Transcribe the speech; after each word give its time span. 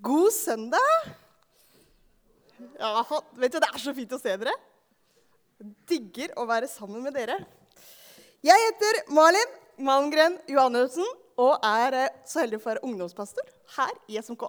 God 0.00 0.32
søndag! 0.32 0.78
Ja, 2.78 3.04
vet 3.32 3.52
du, 3.52 3.60
Det 3.60 3.68
er 3.68 3.80
så 3.80 3.94
fint 3.96 4.10
å 4.12 4.18
se 4.20 4.34
dere. 4.36 4.52
Jeg 5.56 5.70
digger 5.88 6.34
å 6.36 6.44
være 6.48 6.68
sammen 6.68 7.00
med 7.00 7.16
dere. 7.16 7.38
Jeg 8.44 8.60
heter 8.66 8.98
Malin 9.16 9.54
Malmgren 9.80 10.36
Johannessen 10.52 11.06
og 11.40 11.64
er 11.64 11.96
eh, 11.96 12.12
så 12.28 12.42
heldig 12.42 12.58
å 12.60 12.64
være 12.66 12.84
ungdomspastor 12.84 13.48
her 13.78 13.94
i 14.12 14.20
SMK. 14.20 14.44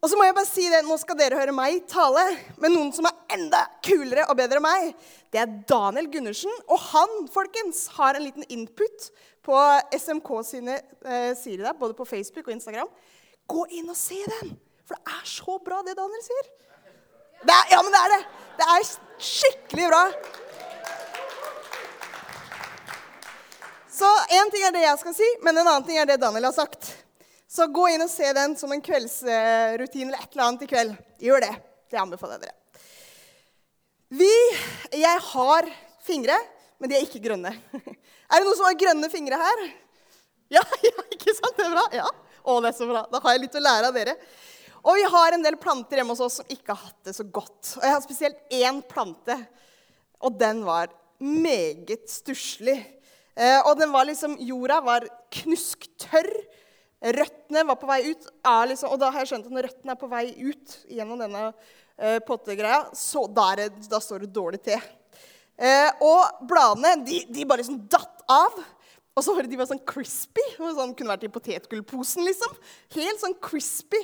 Og 0.00 0.10
så 0.10 0.18
må 0.18 0.26
jeg 0.26 0.34
bare 0.34 0.48
si 0.48 0.66
det, 0.72 0.82
Nå 0.86 0.96
skal 0.98 1.18
dere 1.18 1.38
høre 1.38 1.54
meg 1.54 1.84
tale, 1.90 2.24
men 2.58 2.74
noen 2.74 2.90
som 2.94 3.06
er 3.06 3.36
enda 3.36 3.62
kulere 3.86 4.26
og 4.32 4.38
bedre 4.38 4.58
enn 4.58 4.66
meg, 4.66 4.90
det 5.30 5.44
er 5.44 5.54
Daniel 5.70 6.10
Gundersen. 6.10 6.50
Og 6.66 6.82
han 6.90 7.30
folkens, 7.30 7.86
har 7.98 8.18
en 8.18 8.26
liten 8.26 8.46
input 8.50 9.10
på 9.46 9.62
SMK 9.94 10.34
sine 10.46 10.80
eh, 11.04 11.32
sider, 11.38 11.68
der, 11.68 11.78
både 11.78 11.94
på 11.98 12.08
Facebook 12.08 12.48
og 12.48 12.56
Instagram. 12.58 12.90
Gå 13.50 13.66
inn 13.78 13.90
og 13.90 13.98
se 13.98 14.18
den! 14.38 14.54
For 14.86 14.98
det 14.98 15.16
er 15.16 15.26
så 15.28 15.56
bra, 15.62 15.80
det 15.86 15.96
Daniel 15.98 16.22
sier. 16.24 16.50
Det 17.40 17.54
er, 17.54 17.66
ja, 17.72 17.80
men 17.82 17.94
det 17.94 18.00
er 18.00 18.12
det. 18.14 18.20
Det 18.60 18.68
er 18.74 18.88
skikkelig 19.30 19.90
bra. 19.90 20.02
Så 24.00 24.08
én 24.36 24.50
ting 24.52 24.64
er 24.64 24.74
det 24.74 24.84
jeg 24.84 25.00
skal 25.02 25.14
si, 25.16 25.28
men 25.44 25.58
en 25.58 25.66
annen 25.66 25.86
ting 25.86 25.98
er 26.00 26.08
det 26.08 26.20
Daniel 26.22 26.48
har 26.48 26.56
sagt. 26.56 26.88
Så 27.50 27.66
gå 27.74 27.88
inn 27.90 28.04
og 28.04 28.10
se 28.12 28.28
den 28.36 28.54
som 28.56 28.70
en 28.72 28.82
kveldsrutin 28.84 30.08
eller 30.08 30.22
et 30.22 30.32
eller 30.36 30.46
annet 30.46 30.64
i 30.64 30.70
kveld. 30.70 30.94
Gjør 31.20 31.42
det. 31.44 31.52
Det 31.90 31.98
anbefaler 31.98 32.38
jeg 32.38 32.46
dere. 32.46 32.56
Vi 34.10 34.30
Jeg 35.00 35.18
har 35.32 35.68
fingre, 36.06 36.36
men 36.78 36.90
de 36.90 36.96
er 36.98 37.06
ikke 37.06 37.22
grønne. 37.22 37.54
Er 38.30 38.38
det 38.38 38.46
noen 38.46 38.54
som 38.54 38.68
har 38.68 38.78
grønne 38.78 39.08
fingre 39.10 39.38
her? 39.40 39.62
Ja, 40.54 40.62
ja 40.86 41.06
ikke 41.10 41.34
sant? 41.34 41.56
Det 41.58 41.66
er 41.66 41.74
bra. 41.74 41.86
Ja. 41.98 42.06
Å, 42.42 42.60
det 42.60 42.70
er 42.70 42.76
så 42.76 42.88
bra. 42.88 43.04
Da 43.10 43.20
har 43.24 43.36
jeg 43.36 43.44
litt 43.44 43.58
å 43.58 43.64
lære 43.64 43.90
av 43.90 43.96
dere. 43.96 44.14
Og 44.80 44.96
vi 44.96 45.04
har 45.12 45.36
en 45.36 45.44
del 45.44 45.58
planter 45.60 46.00
hjemme 46.00 46.14
hos 46.14 46.22
oss 46.24 46.38
som 46.40 46.52
ikke 46.52 46.72
har 46.72 46.88
hatt 46.88 47.10
det 47.10 47.14
så 47.16 47.26
godt. 47.28 47.74
Og 47.76 47.84
jeg 47.84 47.94
har 47.94 48.04
spesielt 48.04 48.56
én 48.56 48.80
plante, 48.88 49.36
og 50.24 50.38
den 50.40 50.62
var 50.64 50.92
meget 51.20 52.08
stusslig. 52.08 52.78
Eh, 53.36 53.60
og 53.64 53.76
den 53.80 53.92
var 53.92 54.08
liksom, 54.08 54.38
jorda 54.44 54.80
var 54.84 55.06
knusktørr. 55.36 56.30
Røttene 57.16 57.64
var 57.68 57.78
på 57.80 57.88
vei 57.88 58.00
ut. 58.10 58.26
Liksom, 58.68 58.92
og 58.92 59.00
da 59.00 59.12
har 59.12 59.22
jeg 59.22 59.32
skjønt 59.34 59.48
at 59.48 59.54
når 59.56 59.68
røttene 59.68 59.94
er 59.94 60.00
på 60.00 60.10
vei 60.10 60.24
ut 60.40 60.74
gjennom 60.88 61.20
denne 61.20 61.44
eh, 61.48 62.18
pottegreia, 62.24 62.82
så 62.96 63.26
der, 63.28 63.68
da, 63.88 64.00
står 64.00 64.24
det 64.24 64.34
dårlig 64.36 64.62
til. 64.64 64.80
Eh, 65.60 65.88
og 66.04 66.44
bladene 66.48 66.96
de, 67.04 67.22
de 67.28 67.46
bare 67.48 67.60
liksom 67.62 67.82
datt 67.92 68.24
av. 68.32 68.56
Og 69.20 69.24
så 69.26 69.34
var 69.36 69.44
det 69.44 69.52
de 69.52 69.58
var 69.60 69.68
sånn 69.68 69.82
crispy. 69.84 70.42
Sånn, 70.56 70.94
kunne 70.96 71.12
vært 71.12 71.26
i 71.28 71.32
potetgullposen, 71.32 72.24
liksom. 72.24 72.54
Helt 72.96 73.20
sånn 73.20 73.36
crispy. 73.44 74.00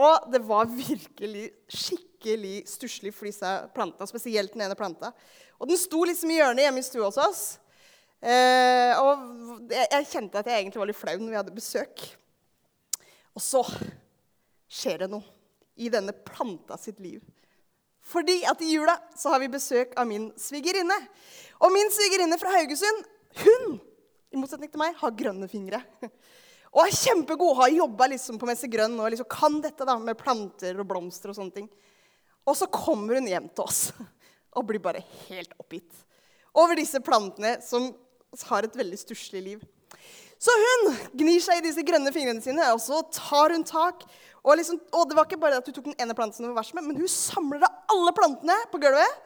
Og 0.00 0.30
det 0.32 0.40
var 0.48 0.70
virkelig 0.72 1.50
skikkelig 1.68 2.62
stusslig 2.70 3.12
for 3.12 3.28
disse 3.28 3.50
plantene, 3.76 4.08
spesielt 4.08 4.54
den 4.54 4.64
ene 4.64 4.78
planta. 4.78 5.12
Og 5.60 5.68
den 5.68 5.76
sto 5.76 6.00
liksom 6.08 6.32
i 6.32 6.38
hjørnet 6.40 6.64
hjemme 6.64 6.80
i 6.80 6.86
stua 6.86 7.10
hos 7.10 7.20
oss. 7.20 7.42
Eh, 8.22 8.96
og 9.02 9.68
jeg, 9.68 9.84
jeg, 9.84 10.08
kjente 10.14 10.40
at 10.40 10.48
jeg 10.48 10.62
egentlig 10.62 10.80
var 10.80 10.88
litt 10.88 11.00
flau 11.02 11.14
når 11.18 11.28
vi 11.28 11.38
hadde 11.42 11.60
besøk. 11.60 12.08
Og 13.36 13.44
så 13.44 13.62
skjer 14.72 15.04
det 15.04 15.12
noe 15.12 15.28
i 15.76 15.92
denne 15.92 16.16
planta 16.24 16.80
sitt 16.80 17.04
liv. 17.04 17.20
Fordi 18.02 18.40
at 18.48 18.64
i 18.64 18.72
jula 18.72 18.96
så 19.18 19.34
har 19.34 19.44
vi 19.44 19.52
besøk 19.52 19.92
av 20.00 20.08
min 20.08 20.30
svigerinne. 20.40 20.96
Og 21.62 21.72
min 21.74 21.92
svigerinne 21.94 22.40
fra 22.40 22.56
Haugesund, 22.56 23.04
hun, 23.44 23.76
i 24.32 24.40
motsetning 24.40 24.70
til 24.72 24.80
meg, 24.80 24.96
har 24.98 25.16
grønne 25.16 25.48
fingre. 25.50 25.82
Og 26.72 26.86
er 26.86 26.94
kjempegod, 26.96 27.56
har 27.58 27.74
jobba 27.74 28.08
liksom 28.14 28.38
på 28.40 28.48
Messe 28.48 28.68
Grønn 28.72 28.94
og 28.96 29.10
liksom 29.12 29.28
kan 29.28 29.58
dette 29.60 29.84
da, 29.84 29.98
med 30.00 30.16
planter 30.16 30.78
og 30.80 30.88
blomster 30.88 31.28
og 31.28 31.36
sånne 31.36 31.56
ting. 31.58 31.68
Og 32.48 32.56
så 32.58 32.68
kommer 32.72 33.20
hun 33.20 33.28
hjem 33.28 33.50
til 33.52 33.66
oss 33.66 33.82
og 34.56 34.64
blir 34.68 34.80
bare 34.82 35.04
helt 35.26 35.52
oppgitt 35.60 36.00
over 36.52 36.76
disse 36.76 37.00
plantene 37.04 37.54
som 37.64 37.90
har 38.48 38.66
et 38.66 38.76
veldig 38.76 38.98
stusslig 39.00 39.40
liv. 39.44 39.62
Så 40.42 40.52
hun 40.58 40.96
gnir 41.20 41.40
seg 41.44 41.60
i 41.60 41.64
disse 41.68 41.84
grønne 41.86 42.10
fingrene 42.12 42.42
sine, 42.42 42.64
og 42.74 42.80
så 42.82 42.98
tar 43.14 43.54
hun 43.54 43.62
tak. 43.68 44.02
Og, 44.42 44.56
liksom, 44.58 44.80
og 44.90 45.06
det 45.08 45.16
var 45.16 45.28
ikke 45.28 45.38
bare 45.40 45.60
at 45.60 45.68
hun 45.68 45.76
tok 45.76 45.86
den 45.86 46.00
ene 46.02 46.16
planten 46.18 46.40
som 46.40 46.48
var 46.50 46.58
verst 46.58 46.74
med, 46.74 46.88
men 46.88 46.98
hun 46.98 47.10
samler 47.10 47.62
av 47.62 47.94
alle 47.94 48.14
plantene 48.16 48.56
på 48.72 48.80
gulvet. 48.82 49.20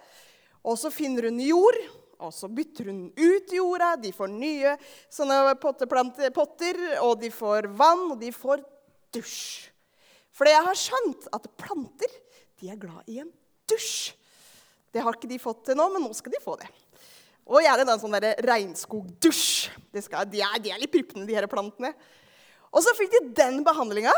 Og 0.67 0.77
så 0.81 0.91
finner 0.93 1.31
hun 1.31 1.41
jord, 1.41 1.79
og 2.23 2.33
så 2.35 2.49
bytter 2.53 2.91
hun 2.91 3.07
ut 3.13 3.53
jorda. 3.53 3.95
De 4.01 4.13
får 4.15 4.31
nye 4.33 4.77
sånne 5.13 5.57
potter, 5.61 6.83
og 7.03 7.17
de 7.21 7.31
får 7.33 7.71
vann, 7.77 8.07
og 8.15 8.21
de 8.21 8.33
får 8.35 8.63
dusj. 9.15 9.73
For 10.37 10.49
jeg 10.49 10.65
har 10.67 10.79
skjønt 10.79 11.29
at 11.33 11.49
planter 11.57 12.13
de 12.61 12.71
er 12.73 12.81
glad 12.81 13.09
i 13.09 13.21
en 13.23 13.31
dusj. 13.69 14.15
Det 14.93 15.03
har 15.05 15.17
ikke 15.17 15.29
de 15.29 15.41
fått 15.41 15.67
til 15.69 15.77
nå, 15.77 15.89
men 15.93 16.05
nå 16.07 16.13
skal 16.17 16.33
de 16.33 16.41
få 16.41 16.57
det. 16.61 16.69
Og 17.47 17.63
gjerne 17.63 17.85
en 17.93 18.01
sånn 18.01 18.17
regnskogdusj. 18.49 19.69
De, 19.93 20.03
de, 20.33 20.41
de, 20.65 20.73
er 20.73 20.81
litt 20.81 20.93
prippende, 20.93 21.27
de 21.29 21.37
her 21.37 21.47
plantene. 21.51 21.93
Og 22.73 22.83
så 22.85 22.95
fikk 22.97 23.13
de 23.13 23.21
den 23.39 23.61
behandlinga. 23.65 24.15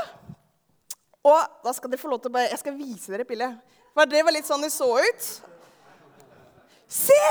Og 1.27 1.61
da 1.65 1.75
skal 1.77 1.93
dere 1.93 2.01
få 2.01 2.11
lov 2.13 2.23
til 2.23 2.31
å 2.31 2.37
bare, 2.39 2.51
Jeg 2.55 2.63
skal 2.63 2.79
vise 2.79 3.13
dere 3.13 3.27
bildet. 3.29 3.59
For 3.93 4.09
det 4.09 4.23
var 4.25 4.35
litt 4.35 4.49
sånn 4.49 4.65
det 4.65 4.71
så 4.73 4.89
ut. 4.97 5.29
Se! 6.89 7.23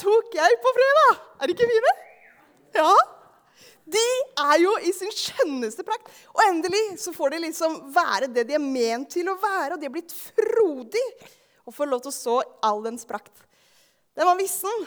Tok 0.00 0.34
jeg 0.36 0.60
på 0.62 0.72
fredag! 0.76 1.20
Er 1.40 1.50
de 1.50 1.54
ikke 1.56 1.68
fine? 1.68 1.92
Ja. 2.76 2.92
De 3.92 4.02
er 4.40 4.60
jo 4.62 4.72
i 4.86 4.92
sin 4.94 5.10
skjønneste 5.12 5.84
prakt. 5.86 6.08
Og 6.32 6.42
endelig 6.46 6.82
så 7.02 7.12
får 7.14 7.34
de 7.34 7.42
liksom 7.46 7.78
være 7.94 8.30
det 8.32 8.46
de 8.48 8.56
er 8.56 8.62
ment 8.62 9.10
til 9.12 9.28
å 9.30 9.38
være. 9.42 9.74
Og 9.74 9.82
de 9.82 9.88
er 9.88 9.94
blitt 9.94 10.14
frodig 10.14 11.04
og 11.66 11.74
får 11.76 11.90
lov 11.90 12.04
til 12.04 12.12
å 12.12 12.16
så 12.16 12.36
all 12.64 12.82
dens 12.86 13.06
prakt. 13.08 13.34
Den 14.16 14.28
var 14.28 14.38
vissen, 14.38 14.86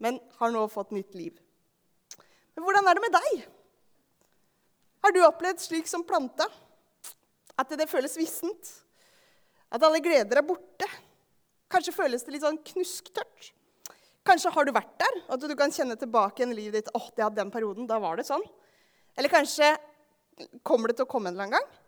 men 0.00 0.18
har 0.40 0.52
nå 0.52 0.64
fått 0.72 0.94
nytt 0.96 1.16
liv. 1.18 1.34
Men 2.54 2.66
hvordan 2.66 2.88
er 2.88 2.98
det 2.98 3.04
med 3.04 3.16
deg? 3.16 3.46
Har 5.00 5.14
du 5.14 5.22
opplevd 5.24 5.62
slik 5.62 5.88
som 5.88 6.04
planta? 6.06 6.46
At 7.60 7.72
det 7.76 7.88
føles 7.90 8.16
vissent? 8.18 8.74
At 9.70 9.84
alle 9.86 10.02
gleder 10.02 10.40
er 10.40 10.46
borte? 10.46 10.88
Kanskje 11.70 11.94
føles 11.94 12.24
det 12.26 12.34
litt 12.34 12.44
sånn 12.44 12.58
knusktørt? 12.72 13.52
Kanskje 14.26 14.52
har 14.52 14.66
du 14.66 14.72
vært 14.76 14.92
der, 15.00 15.20
at 15.32 15.44
du 15.48 15.54
kan 15.56 15.72
kjenne 15.72 15.96
tilbake 15.98 16.42
igjen 16.42 16.56
livet 16.56 16.80
ditt. 16.80 16.90
åh, 16.94 17.08
det 17.16 17.24
hadde 17.24 17.40
den 17.40 17.52
perioden, 17.52 17.88
da 17.88 17.98
var 18.02 18.20
det 18.20 18.26
sånn. 18.28 18.44
Eller 19.16 19.32
kanskje 19.32 19.72
kommer 20.66 20.90
det 20.90 20.98
til 20.98 21.06
å 21.06 21.10
komme 21.10 21.30
en 21.30 21.36
eller 21.36 21.48
annen 21.48 21.58
gang. 21.58 21.80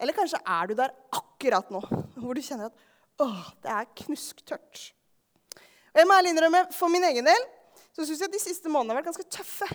Eller 0.00 0.16
kanskje 0.16 0.40
er 0.46 0.70
du 0.70 0.76
der 0.78 0.94
akkurat 1.12 1.70
nå, 1.74 1.82
hvor 2.16 2.34
du 2.34 2.42
kjenner 2.44 2.70
at 2.70 2.86
åh, 3.20 3.50
det 3.64 3.74
er 3.74 3.90
knusktørt. 4.04 4.84
Og 5.90 5.98
jeg 5.98 6.06
må 6.08 6.16
ærlig 6.16 6.32
innrømme, 6.34 6.62
For 6.72 6.92
min 6.92 7.04
egen 7.10 7.26
del 7.26 7.48
så 7.90 8.04
syns 8.06 8.20
jeg 8.22 8.30
at 8.30 8.36
de 8.36 8.42
siste 8.42 8.70
månedene 8.70 8.94
har 8.94 9.00
vært 9.00 9.10
ganske 9.10 9.30
tøffe. 9.34 9.68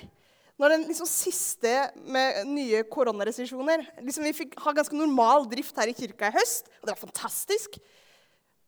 Når 0.56 0.72
den 0.72 0.86
liksom 0.88 1.08
siste 1.10 1.74
med 2.08 2.48
nye 2.48 2.86
koronarestriksjoner 2.88 3.82
liksom 4.00 4.24
Vi 4.24 4.38
fikk 4.38 4.54
ha 4.64 4.72
ganske 4.78 4.96
normal 4.96 5.50
drift 5.52 5.76
her 5.76 5.92
i 5.92 5.96
kirka 5.98 6.32
i 6.32 6.38
høst, 6.38 6.72
og 6.80 6.88
det 6.88 6.96
var 6.96 7.02
fantastisk. 7.02 7.76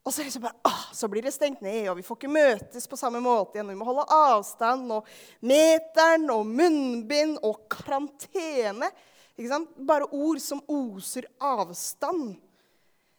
Og 0.08 0.14
så, 0.16 0.24
liksom 0.24 0.46
bare, 0.46 0.56
ah, 0.64 0.86
så 0.96 1.10
blir 1.12 1.26
det 1.26 1.34
stengt 1.36 1.60
ned, 1.60 1.90
og 1.92 1.98
vi 2.00 2.04
får 2.08 2.16
ikke 2.16 2.32
møtes 2.32 2.86
på 2.88 2.96
samme 2.96 3.20
måte 3.20 3.58
igjen. 3.58 3.68
Vi 3.74 3.76
må 3.76 3.84
holde 3.90 4.06
avstand, 4.16 4.86
og 4.96 5.08
meteren 5.44 6.30
og 6.32 6.46
munnbind 6.48 7.42
og 7.44 7.66
karantene. 7.74 8.88
Ikke 9.36 9.50
sant? 9.52 9.74
Bare 9.90 10.08
ord 10.16 10.40
som 10.40 10.62
oser 10.72 11.28
avstand. 11.44 12.38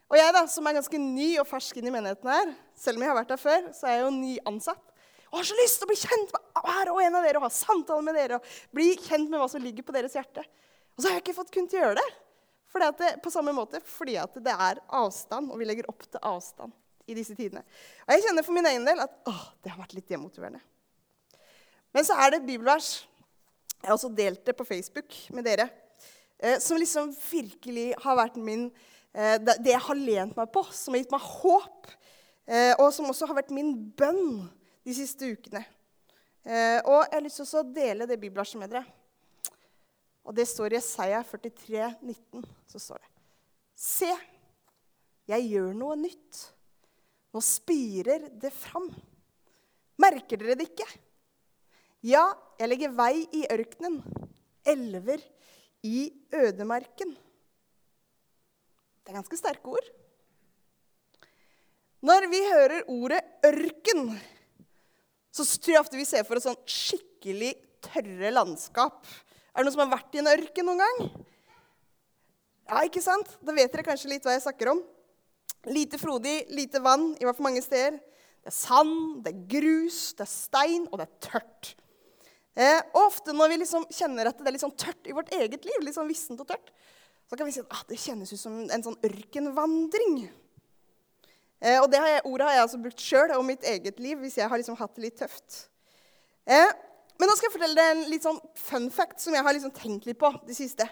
Og 0.08 0.16
jeg 0.16 0.32
da, 0.32 0.46
som 0.48 0.64
er 0.64 0.78
ganske 0.78 1.00
ny 1.02 1.28
og 1.42 1.48
fersk 1.50 1.76
inn 1.76 1.90
i 1.90 1.92
menigheten 1.92 2.30
her, 2.32 2.54
selv 2.72 2.96
om 2.96 3.04
jeg 3.04 3.12
har 3.12 3.18
vært 3.18 3.34
der 3.34 3.42
før, 3.42 3.68
så 3.76 3.90
er 3.90 3.98
jeg 3.98 4.06
jo 4.06 4.14
ny 4.14 4.32
ansatt. 4.48 4.84
Og 5.28 5.42
har 5.42 5.50
så 5.50 5.58
lyst 5.58 5.76
til 5.82 5.84
å 5.84 5.90
bli 5.90 5.98
kjent 6.00 6.32
med 6.32 6.62
hver 6.64 6.92
og 6.94 7.02
en 7.04 7.18
av 7.20 7.28
dere 7.28 7.42
og 7.42 7.44
ha 7.50 7.52
samtaler 7.52 8.06
med 8.06 8.16
dere. 8.16 8.40
og 8.40 8.72
bli 8.72 8.94
kjent 8.96 9.28
med 9.28 9.36
hva 9.42 9.50
som 9.52 9.60
ligger 9.60 9.84
på 9.84 9.92
deres 9.92 10.16
hjerte. 10.16 10.40
Og 10.96 11.04
så 11.04 11.10
har 11.10 11.18
jeg 11.18 11.26
ikke 11.26 11.36
fått 11.36 11.52
kunnet 11.52 11.76
gjøre 11.76 11.98
det, 12.00 12.08
det 12.98 13.14
på 13.24 13.32
samme 13.32 13.54
måte 13.56 13.80
fordi 13.88 14.18
det 14.44 14.54
er 14.54 14.82
avstand, 14.88 15.50
og 15.50 15.58
vi 15.58 15.68
legger 15.68 15.88
opp 15.90 16.04
til 16.04 16.20
avstand 16.22 16.74
i 17.08 17.16
disse 17.16 17.34
tidene. 17.34 17.64
Og 18.06 18.12
jeg 18.14 18.26
kjenner 18.26 18.44
for 18.44 18.56
min 18.56 18.68
egen 18.68 18.84
del 18.86 19.00
at 19.00 19.14
å, 19.26 19.34
det 19.64 19.72
har 19.72 19.80
vært 19.80 19.96
litt 19.96 20.08
demotiverende. 20.08 20.60
Men 21.96 22.04
så 22.04 22.18
er 22.20 22.30
det 22.30 22.42
et 22.42 22.50
bibelvers 22.50 23.06
jeg 23.78 23.86
har 23.86 23.94
også 23.94 24.10
delt 24.10 24.42
det 24.44 24.56
på 24.58 24.66
Facebook 24.66 25.14
med 25.30 25.46
dere, 25.46 25.68
eh, 26.42 26.58
som 26.58 26.80
liksom 26.80 27.12
virkelig 27.30 27.92
har 28.02 28.16
vært 28.18 28.40
min 28.42 28.66
Eh, 29.18 29.38
det 29.40 29.72
jeg 29.72 29.82
har 29.82 29.98
lent 29.98 30.36
meg 30.36 30.50
på, 30.52 30.62
som 30.74 30.94
har 30.94 31.02
gitt 31.02 31.14
meg 31.14 31.24
håp, 31.24 31.90
eh, 32.46 32.74
og 32.76 32.90
som 32.94 33.08
også 33.08 33.28
har 33.30 33.40
vært 33.40 33.54
min 33.54 33.72
bønn 33.98 34.44
de 34.86 34.94
siste 34.94 35.32
ukene. 35.32 35.64
Eh, 36.44 36.78
og 36.84 37.02
jeg 37.02 37.16
har 37.16 37.24
lyst 37.24 37.42
til 37.42 37.60
å 37.60 37.66
dele 37.74 38.08
det 38.08 38.20
bibelverset 38.20 38.60
med 38.60 38.72
dere. 38.72 38.84
Og 40.28 40.36
det 40.36 40.44
står 40.44 40.74
i 40.74 40.76
Jesaja 40.76 41.22
43, 41.24 41.86
19. 42.04 42.44
Så 42.68 42.80
står 42.82 43.00
det 43.00 43.12
Se, 43.78 44.10
jeg 45.30 45.50
gjør 45.52 45.70
noe 45.76 45.96
nytt. 45.96 46.40
Nå 47.32 47.40
spirer 47.44 48.26
det 48.40 48.50
fram. 48.52 48.88
Merker 50.02 50.40
dere 50.40 50.56
det 50.58 50.68
ikke? 50.68 50.88
Ja, 52.06 52.26
jeg 52.60 52.70
legger 52.70 52.94
vei 52.94 53.24
i 53.34 53.44
ørkenen, 53.50 53.98
elver 54.68 55.22
i 55.86 56.10
ødemarken. 56.34 57.14
Det 59.02 59.12
er 59.14 59.18
ganske 59.18 59.38
sterke 59.40 59.78
ord. 59.78 59.88
Når 62.04 62.28
vi 62.30 62.42
hører 62.46 62.90
ordet 62.92 63.22
ørken, 63.48 64.12
så 65.34 65.46
tror 65.46 65.74
jeg 65.74 65.82
ofte 65.82 65.98
vi 65.98 66.06
ser 66.06 66.26
for 66.26 66.38
oss 66.38 66.46
sånn 66.46 66.60
skikkelig 66.68 67.54
tørre 67.88 68.30
landskap. 68.34 69.00
Er 69.58 69.64
det 69.64 69.72
noen 69.72 69.74
som 69.74 69.80
har 69.82 69.96
vært 69.96 70.14
i 70.14 70.20
en 70.20 70.30
ørken 70.30 70.68
noen 70.68 70.78
gang? 70.78 70.98
Ja, 72.68 72.84
ikke 72.86 73.00
sant? 73.02 73.32
Da 73.42 73.50
vet 73.56 73.72
dere 73.72 73.82
kanskje 73.88 74.12
litt 74.12 74.22
hva 74.22 74.36
jeg 74.36 74.44
snakker 74.44 74.70
om. 74.70 74.84
Lite 75.74 75.98
frodig, 75.98 76.44
lite 76.54 76.78
vann, 76.84 77.08
i 77.18 77.26
hvert 77.26 77.34
fall 77.34 77.48
mange 77.48 77.64
steder. 77.64 77.96
Det 78.38 78.52
er 78.52 78.54
sand, 78.54 79.24
det 79.24 79.32
er 79.32 79.40
grus, 79.50 79.98
det 80.14 80.22
er 80.22 80.30
stein, 80.30 80.84
og 80.92 81.00
det 81.00 81.08
er 81.08 81.26
tørt. 81.26 81.72
Eh, 82.54 82.78
og 82.92 83.00
ofte 83.08 83.34
når 83.34 83.50
vi 83.50 83.58
liksom 83.64 83.88
kjenner 83.90 84.30
at 84.30 84.38
det 84.38 84.46
er 84.46 84.54
litt 84.54 84.62
sånn 84.62 84.78
tørt 84.78 85.10
i 85.10 85.16
vårt 85.16 85.34
eget 85.34 85.66
liv, 85.66 85.82
litt 85.82 85.98
sånn 85.98 86.06
vissent 86.06 86.38
og 86.38 86.52
tørt, 86.54 86.70
så 87.26 87.34
kan 87.34 87.50
vi 87.50 87.58
si 87.58 87.64
at 87.64 87.74
ah, 87.74 87.82
det 87.90 87.98
kjennes 87.98 88.30
ut 88.30 88.40
som 88.40 88.60
en 88.62 88.86
sånn 88.86 89.00
ørkenvandring. 89.10 90.20
Eh, 91.58 91.80
og 91.82 91.90
det 91.90 91.98
har 92.04 92.14
jeg, 92.14 92.26
ordet 92.30 92.46
har 92.46 92.60
jeg 92.60 92.68
altså 92.68 92.84
brukt 92.86 93.02
sjøl 93.02 93.34
om 93.34 93.50
mitt 93.50 93.66
eget 93.66 93.98
liv 93.98 94.22
hvis 94.22 94.38
jeg 94.38 94.46
har 94.46 94.62
liksom 94.62 94.78
hatt 94.78 94.94
det 94.94 95.08
litt 95.08 95.18
tøft. 95.18 95.64
Eh, 96.46 96.70
men 97.18 97.28
nå 97.28 97.34
skal 97.36 97.48
jeg 97.48 97.56
fortelle 97.56 97.78
deg 97.78 97.92
en 97.94 98.04
litt 98.12 98.26
sånn 98.26 98.38
fun 98.58 98.88
fact 98.94 99.22
som 99.22 99.34
jeg 99.34 99.44
har 99.44 99.56
liksom 99.56 99.74
tenkt 99.74 100.06
litt 100.06 100.20
på 100.20 100.30
det 100.46 100.54
siste. 100.56 100.86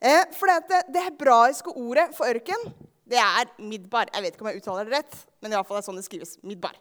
Eh, 0.00 0.22
for 0.36 0.48
det, 0.48 0.84
det 0.94 1.02
hebraiske 1.10 1.74
ordet 1.76 2.06
for 2.16 2.30
ørken 2.30 2.70
det 3.10 3.18
er 3.18 3.50
midbar. 3.58 4.06
Jeg 4.14 4.22
vet 4.22 4.36
ikke 4.36 4.44
om 4.46 4.50
jeg 4.52 4.60
uttaler 4.62 4.86
det 4.86 5.00
rett, 5.00 5.16
men 5.42 5.50
i 5.50 5.58
alle 5.58 5.66
fall 5.66 5.80
det 5.80 5.82
er 5.82 5.88
sånn 5.88 5.98
det 5.98 6.06
skrives. 6.06 6.36
Midbar. 6.46 6.76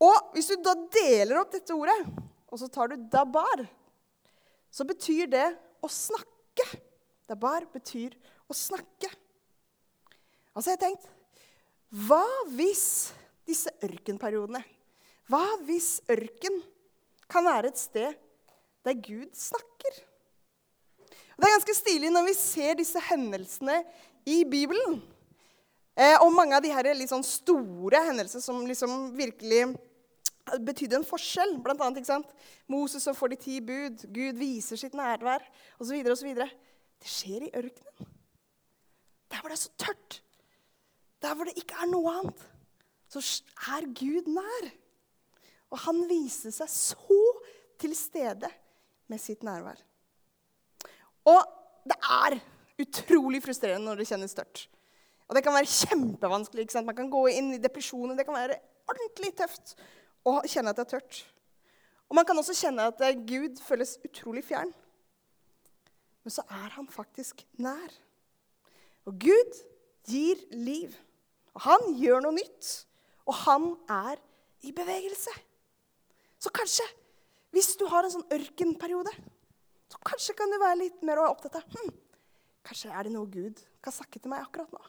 Og 0.00 0.32
hvis 0.32 0.48
du 0.48 0.56
da 0.64 0.72
deler 0.94 1.42
opp 1.42 1.52
dette 1.52 1.76
ordet, 1.76 1.98
og 2.48 2.60
så 2.62 2.70
tar 2.72 2.90
du 2.90 3.04
dabar, 3.12 3.66
så 4.72 4.86
betyr 4.88 5.28
det 5.30 5.46
å 5.84 5.90
snakke. 5.92 6.66
Dabar 7.28 7.66
betyr 7.74 8.16
å 8.48 8.56
snakke. 8.56 9.10
Og 10.54 10.62
så 10.62 10.72
har 10.72 10.78
jeg 10.78 10.82
tenkt 10.88 11.06
Hva 12.08 12.24
hvis 12.50 13.12
disse 13.46 13.70
ørkenperiodene 13.86 14.58
Hva 15.30 15.44
hvis 15.62 16.00
ørken 16.10 16.56
kan 17.30 17.46
være 17.46 17.70
et 17.70 17.80
sted 17.80 18.16
der 18.86 18.96
Gud 18.98 19.28
snakker? 19.36 20.00
Og 21.36 21.42
det 21.42 21.48
er 21.48 21.56
ganske 21.56 21.76
stilig 21.78 22.10
når 22.12 22.26
vi 22.28 22.36
ser 22.36 22.76
disse 22.76 23.00
hendelsene 23.10 23.78
i 24.28 24.42
Bibelen. 24.44 24.98
Eh, 25.96 26.16
og 26.20 26.32
mange 26.32 26.56
av 26.56 26.64
de 26.64 26.72
her 26.72 26.90
litt 26.94 27.12
sånn 27.12 27.24
store 27.26 28.02
hendelsene 28.06 28.44
som 28.44 28.60
liksom 28.68 29.14
virkelig 29.16 29.70
betydde 30.58 31.00
en 31.00 31.06
forskjell. 31.06 31.56
Blant 31.64 31.80
annet, 31.80 32.00
ikke 32.00 32.12
sant? 32.12 32.30
Moses 32.70 33.04
som 33.04 33.16
får 33.16 33.34
de 33.34 33.40
ti 33.40 33.58
bud, 33.64 34.04
Gud 34.12 34.38
viser 34.40 34.80
sitt 34.80 34.96
nærvær 34.98 35.44
osv. 35.80 36.00
osv. 36.12 36.32
Det 37.00 37.10
skjer 37.10 37.46
i 37.46 37.52
ørkenen. 37.62 38.10
Der 39.30 39.40
hvor 39.40 39.52
det 39.52 39.58
er 39.58 39.62
så 39.62 39.74
tørt, 39.78 40.20
der 41.22 41.34
hvor 41.36 41.46
det 41.46 41.60
ikke 41.60 41.76
er 41.78 41.90
noe 41.90 42.14
annet, 42.18 42.46
så 43.10 43.22
er 43.76 43.86
Gud 43.94 44.28
nær. 44.30 44.70
Og 45.70 45.78
han 45.86 46.02
viser 46.10 46.54
seg 46.54 46.70
så 46.72 47.20
til 47.80 47.94
stede 47.96 48.50
med 49.10 49.22
sitt 49.22 49.44
nærvær. 49.46 49.78
Og 51.30 51.40
det 51.88 51.96
er 52.10 52.38
utrolig 52.80 53.42
frustrerende 53.44 53.90
når 53.90 54.02
det 54.02 54.08
kjennes 54.10 54.36
tørt. 54.36 54.66
Og 55.30 55.36
det 55.36 55.44
kan 55.46 55.54
være 55.54 55.70
kjempevanskelig. 55.70 56.64
ikke 56.64 56.74
sant? 56.74 56.88
Man 56.88 56.98
kan 56.98 57.10
gå 57.10 57.22
inn 57.30 57.52
i 57.54 57.62
depresjoner. 57.62 58.16
Det 58.18 58.26
kan 58.26 58.34
være 58.34 58.58
ordentlig 58.90 59.30
tøft 59.38 59.76
å 60.26 60.40
kjenne 60.42 60.72
at 60.72 60.80
det 60.80 60.86
er 60.88 60.92
tørt. 60.96 61.20
Og 62.10 62.18
man 62.18 62.26
kan 62.26 62.38
også 62.40 62.56
kjenne 62.58 62.88
at 62.90 63.02
Gud 63.28 63.60
føles 63.62 63.94
utrolig 64.02 64.42
fjern. 64.48 64.72
Men 66.24 66.34
så 66.34 66.42
er 66.50 66.74
han 66.74 66.88
faktisk 66.90 67.44
nær. 67.62 67.94
Og 69.06 69.14
Gud 69.22 69.60
gir 70.10 70.42
liv. 70.50 70.96
Og 71.54 71.62
han 71.68 71.94
gjør 72.00 72.26
noe 72.26 72.36
nytt. 72.36 72.72
Og 73.30 73.38
han 73.44 73.70
er 73.86 74.18
i 74.66 74.74
bevegelse. 74.74 75.32
Så 76.40 76.52
kanskje, 76.56 76.86
hvis 77.52 77.74
du 77.76 77.84
har 77.90 78.06
en 78.06 78.14
sånn 78.14 78.32
ørkenperiode, 78.32 79.12
så 79.90 79.98
kanskje 80.06 80.36
kan 80.38 80.52
du 80.52 80.56
være 80.62 80.78
litt 80.84 81.02
mer 81.06 81.20
opptatt 81.26 81.60
av 81.60 81.66
hm, 81.74 81.92
Kanskje 82.66 82.90
er 82.92 83.06
det 83.06 83.12
noe 83.14 83.28
Gud 83.32 83.60
kan 83.80 83.94
snakke 83.94 84.20
til 84.20 84.30
meg 84.32 84.44
akkurat 84.44 84.68
nå. 84.74 84.80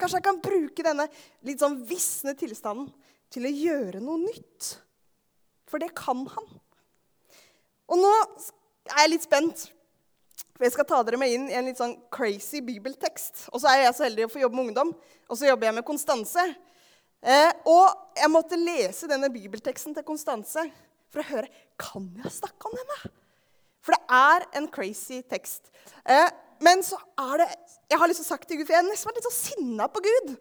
Kanskje 0.00 0.18
jeg 0.18 0.26
kan 0.26 0.40
bruke 0.42 0.84
denne 0.84 1.06
litt 1.46 1.62
sånn 1.62 1.76
visne 1.86 2.34
tilstanden 2.38 2.88
til 3.30 3.46
å 3.46 3.52
gjøre 3.54 4.00
noe 4.02 4.18
nytt. 4.18 4.70
For 5.70 5.82
det 5.82 5.92
kan 5.94 6.24
han. 6.26 6.48
Og 7.90 8.00
nå 8.02 8.10
er 8.90 9.04
jeg 9.04 9.12
litt 9.12 9.26
spent, 9.26 9.62
for 10.56 10.66
jeg 10.66 10.74
skal 10.74 10.88
ta 10.90 11.00
dere 11.06 11.20
med 11.22 11.36
inn 11.36 11.46
i 11.52 11.56
en 11.60 11.70
litt 11.70 11.78
sånn 11.78 11.94
crazy 12.12 12.64
bibeltekst. 12.66 13.46
Og 13.54 13.62
så 13.62 13.70
er 13.70 13.84
jeg 13.84 13.96
så 13.96 14.08
heldig 14.08 14.26
å 14.26 14.32
få 14.34 14.42
jobbe 14.42 14.58
med 14.58 14.72
ungdom, 14.72 14.92
og 15.30 15.38
så 15.38 15.46
jobber 15.46 15.70
jeg 15.70 15.78
med 15.78 15.86
Konstanse. 15.86 16.46
Eh, 17.20 17.50
og 17.70 18.18
jeg 18.18 18.32
måtte 18.34 18.58
lese 18.58 19.08
denne 19.10 19.30
bibelteksten 19.32 19.94
til 19.94 20.06
Konstanse 20.06 20.66
for 21.10 21.22
å 21.22 21.28
høre 21.30 21.50
kan 21.80 22.06
jeg 22.20 22.32
snakke 22.38 22.70
om 22.70 22.78
henne. 22.78 23.12
For 23.84 23.96
det 23.96 24.00
er 24.14 24.46
en 24.60 24.68
crazy 24.72 25.20
tekst. 25.26 25.70
Eh, 26.04 26.28
men 26.60 26.82
så 26.84 26.98
er 27.18 27.40
det 27.40 27.48
Jeg 27.90 27.98
har 27.98 28.10
liksom 28.10 28.26
sagt 28.26 28.46
til 28.48 28.60
Gud, 28.60 28.68
for 28.68 28.76
jeg 28.76 28.84
har 28.84 28.88
nesten 28.88 29.08
vært 29.08 29.18
litt 29.18 29.26
så 29.26 29.34
sinna 29.34 29.88
på 29.90 30.02
Gud. 30.04 30.34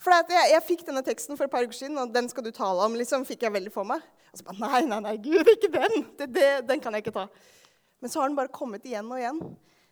For 0.00 0.12
jeg, 0.12 0.50
jeg, 0.52 0.64
fikk 0.66 0.82
denne 0.88 1.04
teksten 1.04 1.36
for 1.36 1.46
et 1.46 1.52
par 1.52 1.64
uker 1.64 1.76
siden, 1.76 1.96
og 2.00 2.12
den 2.12 2.28
skal 2.28 2.44
du 2.44 2.50
tale 2.56 2.84
om. 2.84 2.96
liksom, 2.96 3.24
fikk 3.28 3.46
jeg 3.46 3.54
veldig 3.54 3.72
for 3.72 3.88
meg. 3.88 4.04
Og 4.32 4.40
så 4.40 4.46
bare, 4.46 4.60
Nei, 4.60 4.82
nei, 4.88 5.00
nei, 5.04 5.16
Gud, 5.20 5.48
ikke 5.48 5.72
den! 5.72 6.04
Det, 6.18 6.28
det, 6.34 6.48
den 6.68 6.82
kan 6.84 6.96
jeg 6.96 7.04
ikke 7.04 7.16
ta. 7.16 7.26
Men 8.00 8.12
så 8.12 8.20
har 8.20 8.30
den 8.30 8.38
bare 8.38 8.52
kommet 8.52 8.84
igjen 8.88 9.08
og 9.08 9.20
igjen. 9.20 9.40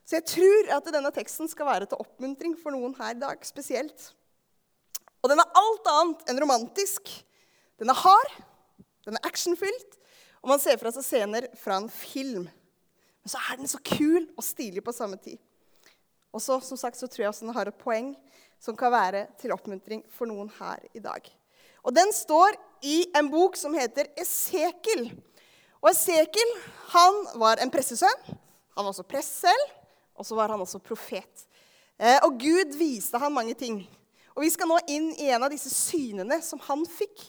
Så 0.09 0.17
jeg 0.17 0.29
tror 0.33 0.71
at 0.79 0.93
denne 0.93 1.13
teksten 1.13 1.51
skal 1.51 1.69
være 1.69 1.89
til 1.89 2.01
oppmuntring 2.01 2.55
for 2.57 2.73
noen 2.73 2.95
her 2.97 3.13
i 3.13 3.21
dag 3.21 3.43
spesielt. 3.45 4.11
Og 5.21 5.33
den 5.33 5.43
er 5.43 5.59
alt 5.61 5.91
annet 5.93 6.31
enn 6.31 6.41
romantisk. 6.41 7.11
Den 7.81 7.93
er 7.93 8.01
hard, 8.01 8.33
den 9.09 9.19
er 9.19 9.29
actionfylt, 9.29 9.99
og 10.43 10.53
man 10.53 10.63
ser 10.63 10.79
fra 10.81 10.93
seg 10.95 11.07
scener 11.07 11.49
fra 11.59 11.81
en 11.81 11.91
film. 11.91 12.47
Men 13.25 13.33
så 13.33 13.41
er 13.51 13.59
den 13.59 13.71
så 13.71 13.81
kul 13.83 14.29
og 14.37 14.45
stilig 14.47 14.85
på 14.85 14.95
samme 14.95 15.19
tid. 15.21 15.41
Og 16.33 16.43
så, 16.45 16.59
som 16.61 16.79
sagt, 16.79 16.99
så 16.99 17.09
tror 17.09 17.25
jeg 17.25 17.33
også 17.33 17.47
den 17.47 17.57
har 17.57 17.71
et 17.71 17.81
poeng 17.81 18.13
som 18.63 18.77
kan 18.77 18.93
være 18.93 19.27
til 19.41 19.55
oppmuntring 19.55 20.05
for 20.13 20.29
noen 20.31 20.51
her 20.59 20.83
i 20.95 21.03
dag. 21.03 21.25
Og 21.83 21.95
Den 21.95 22.13
står 22.13 22.57
i 22.85 23.07
en 23.17 23.31
bok 23.33 23.57
som 23.57 23.75
heter 23.75 24.11
Esekel. 24.19 25.09
Og 25.81 25.91
Esekel 25.93 26.51
han 26.93 27.23
var 27.41 27.63
en 27.63 27.73
pressesønn. 27.73 28.27
Han 28.77 28.85
var 28.85 28.93
også 28.93 29.07
press 29.09 29.31
selv, 29.43 29.71
og 30.15 30.27
så 30.27 30.37
var 30.39 30.53
han 30.53 30.61
også 30.61 30.83
profet. 30.83 31.47
Eh, 31.99 32.19
og 32.27 32.37
Gud 32.39 32.77
viste 32.79 33.19
han 33.19 33.35
mange 33.35 33.55
ting. 33.59 33.81
Og 34.37 34.45
Vi 34.45 34.51
skal 34.55 34.69
nå 34.71 34.77
inn 34.87 35.09
i 35.19 35.31
en 35.35 35.43
av 35.43 35.51
disse 35.51 35.71
synene 35.75 36.39
som 36.47 36.61
han 36.69 36.85
fikk. 36.87 37.25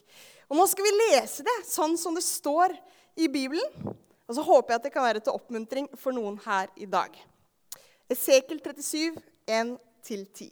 Og 0.50 0.58
Nå 0.58 0.66
skal 0.66 0.88
vi 0.88 0.98
lese 0.98 1.46
det 1.46 1.58
sånn 1.70 1.94
som 2.02 2.16
det 2.18 2.26
står 2.26 2.74
i 3.20 3.28
Bibelen. 3.30 3.66
Og 4.30 4.36
så 4.38 4.46
håper 4.46 4.74
jeg 4.74 4.80
at 4.80 4.88
det 4.88 4.94
kan 4.94 5.06
være 5.06 5.22
til 5.22 5.36
oppmuntring 5.38 5.90
for 5.98 6.14
noen 6.14 6.40
her 6.46 6.70
i 6.78 6.88
dag. 6.90 7.14
Esekel 8.10 8.58
37, 8.62 9.18
1-10. 9.46 10.50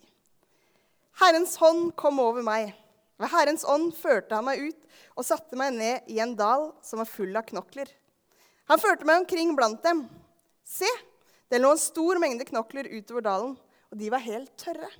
Herrens 1.18 1.56
hånd 1.58 1.90
kom 1.98 2.20
over 2.22 2.46
meg. 2.46 2.70
Ved 3.18 3.32
Herrens 3.32 3.66
ånd 3.66 3.90
førte 3.98 4.38
han 4.38 4.46
meg 4.46 4.62
ut 4.68 4.98
og 5.18 5.26
satte 5.26 5.58
meg 5.58 5.74
ned 5.74 6.10
i 6.10 6.20
en 6.22 6.36
dal 6.38 6.68
som 6.86 7.02
var 7.02 7.10
full 7.10 7.34
av 7.34 7.46
knokler. 7.48 7.90
Han 8.70 8.78
førte 8.78 9.06
meg 9.08 9.24
omkring 9.24 9.54
blant 9.58 9.82
dem. 9.82 10.04
Se, 10.62 10.86
det 11.50 11.58
lå 11.58 11.72
en 11.74 11.82
stor 11.82 12.20
mengde 12.22 12.46
knokler 12.46 12.86
utover 12.92 13.24
dalen, 13.26 13.56
og 13.90 13.98
de 13.98 14.10
var 14.14 14.22
helt 14.22 14.52
tørre. 14.60 14.90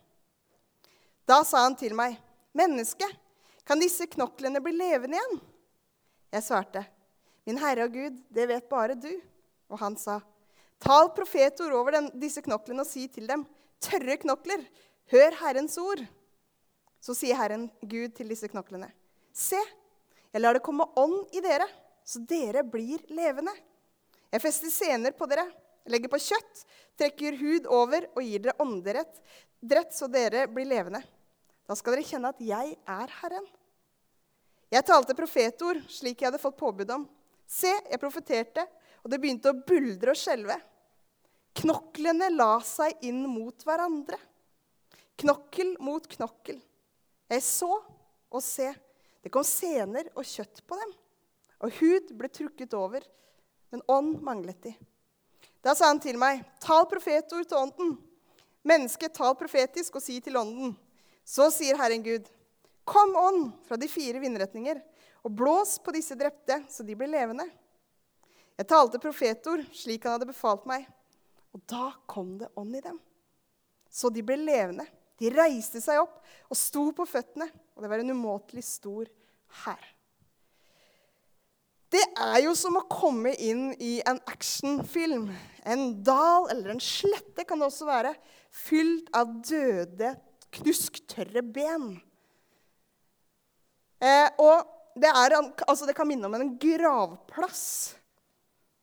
Da 1.28 1.45
sa 1.47 1.62
han 1.67 1.76
til 1.76 1.95
meg, 1.95 2.17
'Menneske, 2.57 3.07
kan 3.69 3.81
disse 3.81 4.09
knoklene 4.09 4.63
bli 4.65 4.73
levende 4.77 5.21
igjen?' 5.21 5.41
Jeg 6.33 6.45
svarte, 6.45 6.83
Min 7.49 7.57
Herre 7.61 7.87
og 7.89 7.95
Gud, 7.95 8.17
det 8.29 8.45
vet 8.51 8.69
bare 8.69 8.97
du. 8.97 9.13
Og 9.73 9.81
han 9.81 9.95
sa, 9.97 10.19
Tal 10.79 11.09
profetord 11.17 11.73
over 11.75 11.97
den, 11.97 12.11
disse 12.21 12.43
knoklene 12.45 12.85
og 12.85 12.89
si 12.89 13.07
til 13.11 13.27
dem, 13.27 13.47
tørre 13.83 14.19
knokler, 14.21 14.61
hør 15.11 15.37
Herrens 15.41 15.79
ord. 15.81 16.05
Så 17.01 17.17
sier 17.17 17.39
Herren 17.39 17.67
Gud 17.81 18.15
til 18.15 18.31
disse 18.31 18.51
knoklene, 18.51 18.91
se, 19.33 19.59
jeg 20.29 20.43
lar 20.43 20.55
det 20.55 20.63
komme 20.67 20.87
ånd 20.99 21.33
i 21.35 21.43
dere, 21.43 21.67
så 22.05 22.21
dere 22.21 22.63
blir 22.67 23.03
levende. 23.11 23.55
Jeg 24.29 24.45
fester 24.45 24.73
sener 24.73 25.17
på 25.17 25.27
dere, 25.31 25.47
legger 25.89 26.13
på 26.13 26.21
kjøtt, 26.21 26.65
trekker 27.01 27.39
hud 27.41 27.69
over 27.73 28.11
og 28.13 28.23
gir 28.23 28.45
dere 28.45 28.59
ånderett, 28.63 29.23
drett 29.59 29.97
så 29.97 30.07
dere 30.11 30.47
blir 30.53 30.69
levende. 30.69 31.01
Da 31.69 31.77
skal 31.79 31.97
dere 31.97 32.07
kjenne 32.07 32.33
at 32.35 32.45
jeg 32.45 32.77
er 32.77 33.17
Herren. 33.23 33.49
Jeg 34.69 34.85
talte 34.85 35.17
profetord 35.17 35.81
slik 35.89 36.21
jeg 36.21 36.29
hadde 36.29 36.43
fått 36.43 36.59
påbud 36.61 36.91
om. 36.93 37.07
Se, 37.49 37.71
jeg 37.73 38.01
profeterte, 38.01 38.67
og 39.01 39.11
det 39.13 39.21
begynte 39.23 39.53
å 39.53 39.61
buldre 39.67 40.13
og 40.13 40.21
skjelve. 40.21 40.59
Knoklene 41.59 42.29
la 42.35 42.59
seg 42.65 43.01
inn 43.09 43.23
mot 43.27 43.65
hverandre. 43.65 44.19
Knokkel 45.19 45.73
mot 45.83 46.05
knokkel. 46.13 46.61
Jeg 47.29 47.45
så 47.45 47.71
og 48.29 48.43
se, 48.45 48.69
det 49.25 49.33
kom 49.33 49.45
sener 49.47 50.11
og 50.15 50.27
kjøtt 50.29 50.63
på 50.69 50.77
dem. 50.79 50.93
Og 51.65 51.75
hud 51.81 52.13
ble 52.19 52.31
trukket 52.31 52.77
over, 52.77 53.03
men 53.73 53.83
ånd 53.91 54.21
manglet 54.25 54.61
de. 54.69 54.75
Da 55.65 55.75
sa 55.75 55.89
han 55.91 55.99
til 56.01 56.21
meg, 56.21 56.45
tal 56.63 56.87
profetord 56.91 57.49
til 57.49 57.59
ånden. 57.59 57.97
Mennesket, 58.69 59.17
tal 59.17 59.35
profetisk 59.39 59.97
og 59.99 60.05
si 60.05 60.21
til 60.23 60.39
ånden. 60.39 60.77
Så 61.27 61.49
sier 61.53 61.79
Herren 61.81 62.05
Gud, 62.05 62.29
kom 62.88 63.14
ånd 63.21 63.50
fra 63.68 63.76
de 63.80 63.88
fire 63.90 64.21
vindretninger, 64.23 64.80
og 65.26 65.35
blås 65.37 65.76
på 65.83 65.92
disse 65.92 66.16
drepte, 66.16 66.62
så 66.71 66.87
de 66.87 66.97
blir 66.97 67.11
levende. 67.11 67.45
Jeg 68.59 68.68
talte 68.71 69.00
profetord 69.02 69.66
slik 69.76 70.07
han 70.07 70.16
hadde 70.16 70.30
befalt 70.30 70.64
meg, 70.68 70.87
og 71.54 71.62
da 71.71 71.90
kom 72.11 72.37
det 72.40 72.50
ånd 72.59 72.75
i 72.78 72.85
dem. 72.85 72.97
Så 73.90 74.11
de 74.12 74.25
ble 74.25 74.38
levende. 74.40 74.87
De 75.18 75.30
reiste 75.35 75.80
seg 75.83 76.00
opp 76.02 76.21
og 76.49 76.59
sto 76.59 76.88
på 76.95 77.07
føttene, 77.09 77.49
og 77.75 77.83
det 77.83 77.90
var 77.90 78.02
en 78.02 78.14
umåtelig 78.14 78.64
stor 78.66 79.09
hær. 79.64 79.87
Det 81.88 82.02
er 82.21 82.42
jo 82.45 82.52
som 82.59 82.76
å 82.76 82.85
komme 82.90 83.33
inn 83.40 83.71
i 83.80 83.97
en 84.07 84.18
actionfilm. 84.28 85.30
En 85.64 85.87
dal 86.04 86.50
eller 86.52 86.75
en 86.75 86.83
slette 86.85 87.47
kan 87.49 87.61
det 87.61 87.71
også 87.71 87.88
være, 87.88 88.12
fylt 88.52 89.09
av 89.16 89.33
døde, 89.40 90.12
knusktørre 90.59 91.42
ben. 91.42 91.95
Eh, 93.99 94.28
og 94.38 94.67
det, 94.99 95.11
er, 95.11 95.35
altså 95.67 95.87
det, 95.87 95.95
kan 95.99 96.09
minne 96.09 96.28
om 96.28 96.37
en 96.37 96.55
gravplass. 96.61 97.64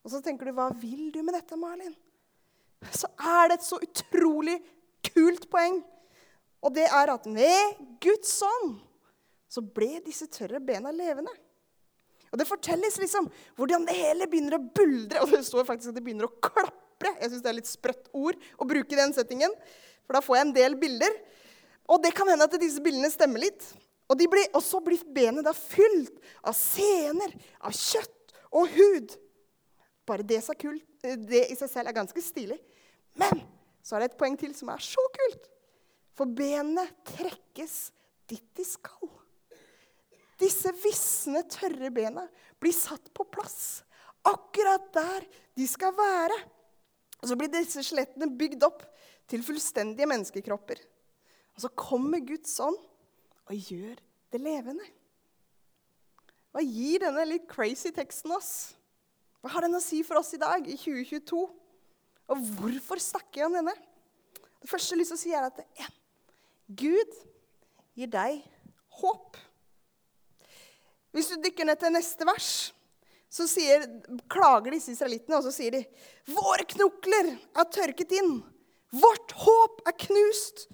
Og 0.05 0.11
så 0.13 0.21
tenker 0.23 0.49
du, 0.49 0.55
hva 0.57 0.69
vil 0.77 1.09
du 1.13 1.21
med 1.25 1.37
dette, 1.37 1.57
Malin? 1.59 1.95
Så 2.93 3.09
er 3.17 3.49
det 3.49 3.59
et 3.59 3.67
så 3.67 3.79
utrolig 3.81 4.59
kult 5.07 5.47
poeng. 5.51 5.79
Og 6.65 6.73
det 6.75 6.85
er 6.89 7.11
at 7.13 7.25
med 7.29 7.81
Guds 8.03 8.37
ånd 8.45 8.77
så 9.51 9.63
ble 9.63 10.01
disse 10.05 10.27
tørre 10.33 10.59
bena 10.63 10.91
levende. 10.93 11.31
Og 12.33 12.39
Det 12.41 12.47
fortelles 12.49 12.97
liksom 12.99 13.29
hvordan 13.55 13.85
det 13.87 13.95
hele 13.95 14.27
begynner 14.27 14.57
å 14.57 14.65
buldre. 14.75 15.21
Og 15.23 15.31
det 15.31 15.45
står 15.47 15.67
faktisk 15.67 15.93
at 15.93 15.99
det 15.99 16.03
begynner 16.03 16.27
å 16.27 16.35
klapre. 16.43 17.13
Jeg 17.21 17.31
syns 17.31 17.45
det 17.45 17.51
er 17.51 17.59
litt 17.61 17.69
sprøtt 17.69 18.09
ord 18.17 18.39
å 18.59 18.67
bruke 18.67 18.91
i 18.91 18.99
den 18.99 19.13
settingen, 19.15 19.53
for 20.03 20.17
da 20.17 20.21
får 20.25 20.37
jeg 20.37 20.45
en 20.47 20.55
del 20.57 20.77
bilder. 20.79 21.15
Og 21.91 22.01
det 22.03 22.11
kan 22.17 22.27
hende 22.27 22.47
at 22.47 22.57
disse 22.59 22.81
bildene 22.83 23.11
stemmer 23.13 23.45
litt. 23.45 23.63
Og, 24.05 24.19
blir, 24.19 24.47
og 24.53 24.61
så 24.61 24.81
blir 24.85 25.01
benet 25.15 25.45
da 25.47 25.53
fylt 25.57 26.19
av 26.45 26.53
sener, 26.57 27.33
av 27.65 27.73
kjøtt 27.73 28.35
og 28.53 28.69
hud. 28.75 29.15
Bare 30.05 30.25
det, 30.27 30.43
kult, 30.61 30.85
det 31.01 31.47
i 31.49 31.57
seg 31.57 31.71
selv 31.71 31.89
er 31.89 31.97
ganske 31.97 32.21
stilig. 32.21 32.59
Men 33.17 33.41
så 33.81 33.95
er 33.95 34.03
det 34.03 34.11
et 34.11 34.19
poeng 34.19 34.37
til 34.37 34.53
som 34.57 34.69
er 34.73 34.83
så 34.83 35.01
kult. 35.15 35.49
For 36.15 36.29
benene 36.29 36.85
trekkes 37.07 37.89
dit 38.29 38.45
de 38.55 38.65
skal. 38.67 39.09
Disse 40.39 40.71
visne, 40.83 41.41
tørre 41.47 41.89
bena 41.95 42.25
blir 42.61 42.75
satt 42.75 43.09
på 43.15 43.25
plass 43.31 43.85
akkurat 44.25 44.89
der 44.93 45.25
de 45.55 45.67
skal 45.69 45.93
være. 45.95 46.37
Og 47.21 47.29
så 47.29 47.37
blir 47.39 47.51
disse 47.53 47.83
skjelettene 47.85 48.29
bygd 48.37 48.65
opp 48.67 48.83
til 49.29 49.43
fullstendige 49.45 50.07
menneskekropper. 50.09 50.81
Og 51.55 51.63
så 51.63 51.71
kommer 51.77 52.23
Guds 52.25 52.57
ånd 52.63 52.77
og 53.45 53.71
gjør 53.71 53.99
det 54.33 54.41
levende. 54.41 54.85
Hva 56.55 56.63
gir 56.63 57.03
denne 57.03 57.25
litt 57.27 57.47
crazy 57.51 57.91
teksten 57.95 58.31
oss? 58.35 58.53
Hva 59.43 59.51
har 59.53 59.65
den 59.65 59.77
å 59.77 59.83
si 59.83 60.01
for 60.07 60.21
oss 60.21 60.33
i 60.33 60.41
dag, 60.41 60.65
i 60.65 60.77
2022? 60.79 61.41
Og 62.33 62.45
hvorfor 62.57 63.01
snakker 63.01 63.41
jeg 63.41 63.49
om 63.49 63.57
denne? 63.59 63.75
Det 64.63 64.69
første 64.71 64.93
jeg 64.93 64.97
har 64.97 65.01
lyst 65.03 65.13
til 65.13 65.19
å 65.19 65.23
si, 65.23 65.33
er 65.35 65.49
at 65.49 65.59
er 65.61 65.91
Gud 66.65 67.17
gir 67.93 68.09
deg 68.09 68.39
håp. 69.01 69.37
Hvis 71.13 71.29
du 71.31 71.37
dykker 71.43 71.67
ned 71.69 71.79
til 71.79 71.93
neste 71.93 72.25
vers, 72.27 72.49
så 73.29 73.45
sier, 73.51 73.85
klager 74.31 74.73
disse 74.73 74.95
israelittene, 74.95 75.37
og 75.37 75.45
så 75.45 75.53
sier 75.53 75.75
de 75.75 75.83
Våre 76.33 76.65
knokler 76.71 77.33
er 77.35 77.69
tørket 77.71 78.15
inn. 78.17 78.37
Vårt 78.95 79.35
håp 79.43 79.83
er 79.85 79.95
knust. 80.07 80.65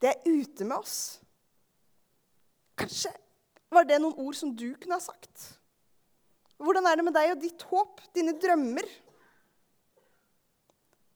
Det 0.00 0.14
er 0.14 0.24
ute 0.26 0.64
med 0.64 0.80
oss. 0.80 1.20
Kanskje 2.80 3.12
var 3.70 3.86
det 3.86 4.00
noen 4.00 4.18
ord 4.18 4.36
som 4.38 4.52
du 4.56 4.72
kunne 4.80 4.96
ha 4.96 5.02
sagt. 5.04 5.46
Hvordan 6.60 6.88
er 6.88 6.98
det 6.98 7.06
med 7.06 7.16
deg 7.16 7.34
og 7.34 7.40
ditt 7.40 7.62
håp, 7.70 8.02
dine 8.16 8.34
drømmer? 8.40 8.88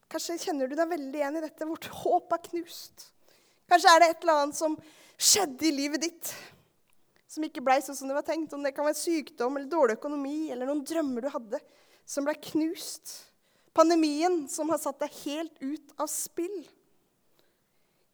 Kanskje 0.09 0.39
kjenner 0.45 0.69
du 0.69 0.75
deg 0.77 0.89
veldig 0.89 1.19
igjen 1.19 1.37
i 1.37 1.43
dette. 1.43 1.67
Vårt 1.67 1.89
håp 2.01 2.33
er 2.33 2.43
knust. 2.47 3.09
Kanskje 3.69 3.91
er 3.91 4.01
det 4.01 4.09
et 4.11 4.25
eller 4.25 4.43
annet 4.43 4.57
som 4.57 4.77
skjedde 5.15 5.67
i 5.67 5.73
livet 5.73 6.05
ditt 6.05 6.33
som 7.35 7.43
ikke 7.43 7.63
blei 7.65 7.81
sånn 7.83 7.97
som 7.97 8.09
det 8.09 8.15
var 8.15 8.25
tenkt. 8.25 8.53
Om 8.55 8.63
det 8.63 8.73
kan 8.75 8.87
være 8.87 8.99
sykdom 8.99 9.57
eller 9.57 9.71
dårlig 9.71 9.97
økonomi 9.99 10.51
eller 10.53 10.69
noen 10.69 10.85
drømmer 10.87 11.25
du 11.25 11.31
hadde 11.33 11.59
som 12.07 12.27
blei 12.27 12.37
knust. 12.51 13.17
Pandemien 13.75 14.45
som 14.51 14.69
har 14.71 14.79
satt 14.79 15.01
deg 15.03 15.17
helt 15.25 15.59
ut 15.59 15.95
av 15.99 16.07
spill. 16.11 16.61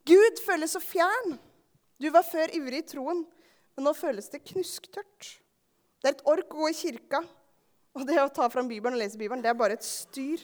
Gud 0.10 0.42
føles 0.42 0.74
så 0.74 0.82
fjern. 0.82 1.38
Du 2.02 2.10
var 2.10 2.26
før 2.26 2.50
ivrig 2.58 2.82
i 2.82 2.88
troen, 2.96 3.22
men 3.76 3.88
nå 3.88 3.94
føles 3.98 4.30
det 4.32 4.44
knusktørt. 4.52 5.30
Det 6.02 6.10
er 6.10 6.16
et 6.16 6.26
ork 6.30 6.54
å 6.56 6.64
gå 6.64 6.72
i 6.72 6.78
kirka, 6.78 7.22
og 7.96 8.06
det 8.08 8.18
å 8.22 8.32
ta 8.34 8.48
fram 8.52 8.70
Bibelen 8.70 8.96
og 8.98 9.04
lese 9.04 9.20
Bibelen, 9.20 9.44
det 9.44 9.52
er 9.52 9.58
bare 9.60 9.76
et 9.78 9.86
styr. 9.86 10.42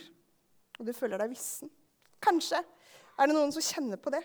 Og 0.78 0.86
du 0.88 0.94
føler 0.94 1.20
deg 1.22 1.32
vissen. 1.32 1.72
Kanskje 2.24 2.60
er 2.60 3.30
det 3.30 3.36
noen 3.36 3.54
som 3.56 3.64
kjenner 3.64 4.00
på 4.02 4.12
det. 4.14 4.22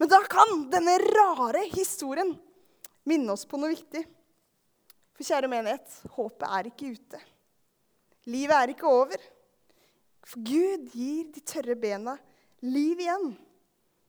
Men 0.00 0.10
da 0.10 0.20
kan 0.28 0.64
denne 0.72 0.96
rare 1.02 1.62
historien 1.72 2.32
minne 3.08 3.34
oss 3.34 3.46
på 3.48 3.60
noe 3.60 3.72
viktig. 3.72 4.02
For 5.16 5.28
kjære 5.28 5.50
menighet, 5.52 6.00
håpet 6.16 6.46
er 6.48 6.70
ikke 6.70 6.92
ute. 6.96 7.20
Livet 8.32 8.56
er 8.56 8.72
ikke 8.74 8.88
over. 8.88 9.22
For 10.24 10.44
Gud 10.44 10.90
gir 10.94 11.30
de 11.32 11.42
tørre 11.44 11.76
bena 11.80 12.16
liv 12.64 13.00
igjen. 13.00 13.32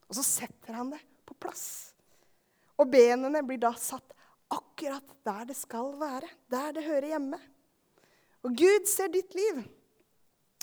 Og 0.08 0.18
så 0.18 0.26
setter 0.28 0.76
han 0.76 0.92
det 0.94 1.00
på 1.28 1.36
plass. 1.40 1.91
Og 2.82 2.90
benene 2.90 3.44
blir 3.46 3.62
da 3.62 3.72
satt 3.78 4.16
akkurat 4.52 5.14
der 5.26 5.48
det 5.52 5.58
skal 5.60 5.94
være, 6.00 6.28
der 6.52 6.74
det 6.76 6.86
hører 6.88 7.14
hjemme. 7.14 7.40
Og 8.42 8.56
Gud 8.58 8.90
ser 8.90 9.12
ditt 9.14 9.36
liv. 9.38 9.62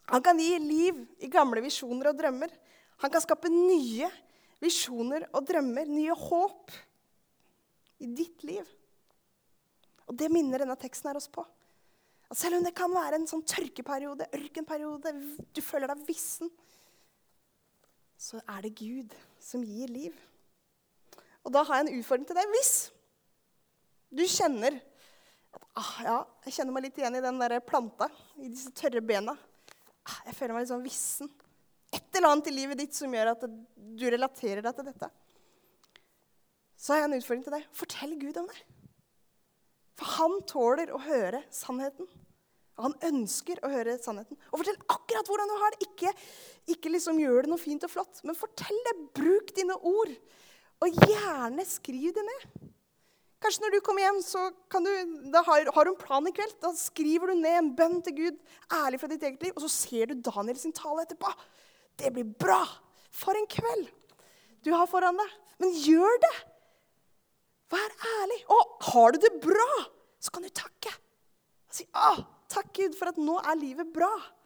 Han 0.09 0.25
kan 0.25 0.41
gi 0.41 0.57
liv 0.59 1.05
i 1.23 1.31
gamle 1.31 1.63
visjoner 1.63 2.11
og 2.11 2.19
drømmer. 2.19 2.51
Han 3.05 3.13
kan 3.13 3.23
skape 3.23 3.51
nye 3.53 4.09
visjoner 4.59 5.29
og 5.31 5.47
drømmer, 5.47 5.87
nye 5.87 6.17
håp 6.17 6.75
i 8.03 8.09
ditt 8.19 8.43
liv. 8.47 8.67
Og 10.09 10.17
det 10.19 10.31
minner 10.33 10.65
denne 10.65 10.79
teksten 10.81 11.11
her 11.11 11.21
oss 11.21 11.29
på. 11.31 11.45
At 12.29 12.41
selv 12.41 12.59
om 12.59 12.65
det 12.65 12.75
kan 12.77 12.93
være 12.93 13.21
en 13.21 13.29
sånn 13.29 13.45
tørkeperiode, 13.47 14.27
ørkenperiode, 14.37 15.13
du 15.55 15.61
føler 15.65 15.93
deg 15.93 16.03
vissen, 16.09 16.51
så 18.19 18.41
er 18.51 18.67
det 18.67 18.75
Gud 18.81 19.15
som 19.41 19.63
gir 19.65 19.93
liv. 19.93 20.17
Og 21.49 21.55
da 21.55 21.65
har 21.65 21.81
jeg 21.81 21.89
en 21.89 21.99
utfordring 21.99 22.29
til 22.29 22.37
deg. 22.37 22.55
Hvis 22.55 22.73
du 24.13 24.25
kjenner 24.29 24.77
at 24.79 25.63
ah, 25.81 25.93
ja, 26.05 26.17
jeg 26.45 26.59
kjenner 26.59 26.77
meg 26.77 26.85
litt 26.85 26.99
igjen 27.01 27.17
i 27.17 27.25
den 27.25 27.41
der 27.41 27.57
planta, 27.65 28.11
i 28.37 28.51
disse 28.53 28.73
tørre 28.77 29.01
bena. 29.05 29.33
Ah, 30.05 30.19
jeg 30.29 30.37
føler 30.37 30.55
meg 30.55 30.67
litt 30.67 30.75
sånn 30.75 30.85
vissen. 30.85 31.33
Et 31.89 32.19
eller 32.19 32.35
annet 32.35 32.51
i 32.51 32.55
livet 32.59 32.83
ditt 32.83 32.97
som 32.97 33.15
gjør 33.15 33.33
at 33.33 33.49
du 33.49 34.05
relaterer 34.13 34.61
deg 34.65 34.77
til 34.77 34.91
dette 34.91 35.09
så 36.79 36.95
har 36.95 37.03
jeg 37.03 37.11
en 37.11 37.19
utfordring 37.19 37.45
til 37.45 37.55
deg. 37.57 37.69
Fortell 37.75 38.15
Gud 38.21 38.39
om 38.39 38.49
det. 38.49 38.61
For 39.99 40.15
han 40.21 40.37
tåler 40.47 40.93
å 40.95 41.01
høre 41.03 41.43
sannheten. 41.51 42.07
Han 42.79 42.95
ønsker 43.09 43.59
å 43.67 43.71
høre 43.73 43.97
sannheten. 43.99 44.39
Og 44.53 44.61
fortell 44.61 44.79
akkurat 44.95 45.27
hvordan 45.27 45.51
du 45.51 45.57
har 45.59 45.75
det. 45.75 45.89
Ikke, 45.89 46.13
ikke 46.71 46.93
liksom 46.95 47.19
gjør 47.19 47.45
det 47.45 47.51
noe 47.51 47.59
fint 47.59 47.83
og 47.83 47.91
flott, 47.91 48.23
men 48.23 48.39
fortell 48.39 48.79
det. 48.87 48.95
Bruk 49.19 49.51
dine 49.57 49.75
ord. 49.75 50.15
Og 50.85 51.01
gjerne 51.09 51.65
skriv 51.67 52.13
det 52.15 52.25
ned. 52.27 52.69
Kanskje 53.43 53.63
når 53.63 53.75
du 53.75 53.83
kommer 53.87 54.03
hjem, 54.03 54.19
så 54.27 54.49
du, 54.51 54.89
har, 55.47 55.69
har, 55.75 55.87
du 55.87 55.93
en 55.93 56.01
plan 56.01 56.27
i 56.27 56.35
kveld. 56.35 56.57
Da 56.63 56.73
skriver 56.75 57.31
du 57.31 57.39
ned 57.39 57.59
en 57.61 57.71
bønn 57.79 58.01
til 58.03 58.17
Gud, 58.17 58.39
ærlig 58.81 58.99
fra 58.99 59.11
ditt 59.11 59.23
eget 59.23 59.45
liv, 59.47 59.55
og 59.55 59.63
så 59.63 59.71
ser 59.71 60.11
du 60.11 60.23
Daniel 60.27 60.59
sin 60.59 60.75
tale 60.75 61.05
etterpå. 61.07 61.31
Det 61.99 62.13
blir 62.15 62.27
bra! 62.39 62.63
For 63.15 63.35
en 63.39 63.47
kveld 63.51 63.87
du 64.67 64.73
har 64.75 64.89
foran 64.91 65.19
deg. 65.19 65.37
Men 65.63 65.75
gjør 65.85 66.19
det! 66.25 66.35
Vær 67.73 67.95
ærlig. 68.21 68.41
Og 68.55 68.91
har 68.91 69.15
du 69.15 69.23
det 69.23 69.33
bra, 69.45 69.71
så 70.23 70.33
kan 70.35 70.45
du 70.45 70.51
takke. 70.51 70.93
Og 71.69 71.79
si 71.79 71.85
'Å, 71.85 72.25
'Takk, 72.49 72.73
Gud, 72.75 72.95
for 72.97 73.11
at 73.11 73.19
nå 73.21 73.39
er 73.39 73.61
livet 73.61 73.93
bra'. 73.93 74.38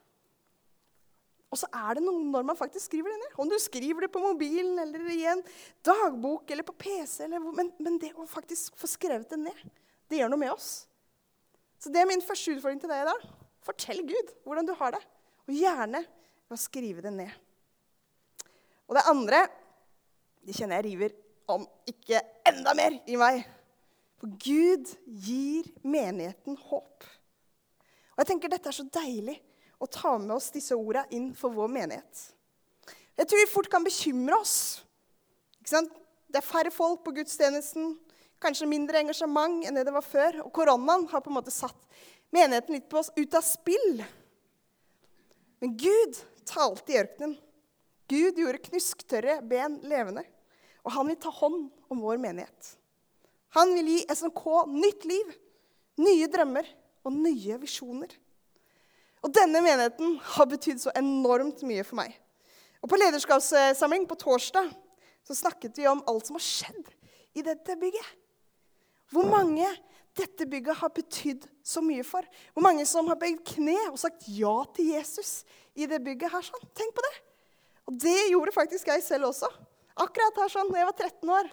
Og 1.53 1.61
så 1.61 1.69
er 1.69 1.99
det 1.99 2.05
noe 2.07 2.25
når 2.25 2.47
man 2.49 2.57
faktisk 2.57 2.89
skriver 2.89 3.13
det 3.13 3.21
ned. 3.21 3.35
Om 3.45 3.51
du 3.53 3.59
skriver 3.61 4.07
det 4.07 4.13
på 4.15 4.23
mobilen 4.25 4.79
eller 4.81 5.05
i 5.13 5.21
en 5.29 5.43
dagbok 5.85 6.49
eller 6.51 6.65
på 6.65 6.75
PC. 6.81 7.27
Eller, 7.27 7.45
men, 7.45 7.69
men, 7.77 7.99
det 8.01 8.15
å 8.17 8.25
faktisk 8.29 8.79
få 8.81 8.89
skrevet 8.89 9.29
det 9.35 9.41
ned, 9.43 9.61
det 10.09 10.23
gjør 10.23 10.33
noe 10.33 10.41
med 10.41 10.55
oss. 10.55 10.71
Så 11.77 11.93
det 11.93 12.01
er 12.01 12.09
min 12.09 12.25
første 12.25 12.55
utfordring 12.55 12.81
til 12.81 12.89
deg 12.89 13.05
i 13.05 13.11
dag. 13.11 13.29
Fortell 13.67 14.01
Gud 14.09 14.33
hvordan 14.47 14.69
du 14.69 14.73
har 14.81 14.97
det. 14.97 15.03
Og 15.45 15.59
gjerne 15.59 16.01
ved 16.07 16.57
å 16.57 16.63
skrive 16.63 17.05
det 17.05 17.13
ned. 17.21 17.37
Og 18.89 18.97
det 18.97 19.05
andre 19.13 19.45
det 20.43 20.57
kjenner 20.57 20.81
jeg 20.81 20.89
river 20.89 21.13
om 21.53 21.69
ikke 21.87 22.19
enda 22.49 22.73
mer 22.79 22.97
i 23.07 23.19
meg. 23.21 23.45
For 24.19 24.33
Gud 24.41 24.89
gir 25.05 25.69
menigheten 25.85 26.57
håp. 26.71 27.05
Og 28.13 28.23
jeg 28.23 28.33
tenker 28.33 28.53
Dette 28.53 28.73
er 28.73 28.81
så 28.81 28.89
deilig 28.89 29.37
å 29.83 29.91
ta 29.91 30.15
med 30.19 30.37
oss 30.37 30.53
disse 30.55 30.77
orda 30.79 31.05
inn 31.11 31.33
for 31.35 31.55
vår 31.55 31.71
menighet. 31.73 32.23
Jeg 33.19 33.29
tror 33.29 33.43
vi 33.43 33.51
fort 33.51 33.71
kan 33.73 33.85
bekymre 33.85 34.39
oss. 34.39 34.57
Det 35.63 36.39
er 36.39 36.47
færre 36.47 36.73
folk 36.73 37.03
på 37.05 37.15
gudstjenesten, 37.19 37.97
kanskje 38.43 38.71
mindre 38.71 39.03
engasjement 39.03 39.67
enn 39.67 39.77
det 39.77 39.85
det 39.87 39.95
var 39.95 40.07
før. 40.07 40.41
Og 40.47 40.53
koronaen 40.55 41.07
har 41.11 41.23
på 41.23 41.31
en 41.31 41.39
måte 41.39 41.55
satt 41.55 41.79
menigheten 42.35 42.79
litt 42.79 42.89
på 42.91 43.03
oss 43.03 43.13
ut 43.19 43.39
av 43.39 43.45
spill. 43.47 44.03
Men 45.63 45.75
Gud 45.79 46.19
talte 46.49 46.95
i 46.95 47.01
ørkenen. 47.03 47.37
Gud 48.11 48.39
gjorde 48.41 48.65
knusktørre 48.67 49.39
ben 49.47 49.79
levende. 49.87 50.25
Og 50.83 50.95
han 50.97 51.07
vil 51.11 51.21
ta 51.23 51.31
hånd 51.31 51.69
om 51.93 52.01
vår 52.03 52.19
menighet. 52.23 52.73
Han 53.55 53.75
vil 53.77 53.93
gi 53.93 54.01
SMK 54.11 54.43
nytt 54.73 55.05
liv, 55.07 55.29
nye 56.01 56.27
drømmer 56.33 56.67
og 57.05 57.15
nye 57.15 57.59
visjoner. 57.63 58.11
Og 59.23 59.31
denne 59.35 59.63
menigheten 59.63 60.17
har 60.35 60.49
betydd 60.51 60.83
så 60.83 60.95
enormt 60.99 61.63
mye 61.67 61.85
for 61.87 62.01
meg. 62.01 62.17
Og 62.83 62.91
På 62.91 62.99
lederskapssamling 62.99 64.09
på 64.11 64.19
torsdag 64.19 64.73
så 65.23 65.37
snakket 65.39 65.79
vi 65.79 65.87
om 65.87 66.03
alt 66.11 66.27
som 66.27 66.39
har 66.39 66.45
skjedd 66.45 66.91
i 67.39 67.45
dette 67.47 67.77
bygget. 67.79 68.09
Hvor 69.13 69.29
mange 69.31 69.69
dette 70.19 70.47
bygget 70.49 70.81
har 70.81 70.91
betydd 70.93 71.47
så 71.65 71.81
mye 71.85 72.05
for. 72.05 72.27
Hvor 72.53 72.65
mange 72.67 72.85
som 72.89 73.07
har 73.09 73.21
bøyd 73.21 73.41
kne 73.47 73.79
og 73.91 74.01
sagt 74.01 74.27
ja 74.29 74.55
til 74.77 74.91
Jesus 74.93 75.43
i 75.79 75.87
det 75.89 76.03
bygget 76.05 76.33
her. 76.33 76.45
sånn. 76.45 76.67
Tenk 76.77 76.93
på 76.97 77.05
det. 77.07 77.15
Og 77.89 77.99
det 78.03 78.19
gjorde 78.33 78.55
faktisk 78.55 78.91
jeg 78.93 79.05
selv 79.07 79.31
også. 79.31 79.49
Akkurat 80.03 80.43
her 80.43 80.53
sånn, 80.53 80.71
da 80.73 80.81
jeg 80.81 80.89
var 80.89 80.99
13 80.99 81.33
år, 81.39 81.51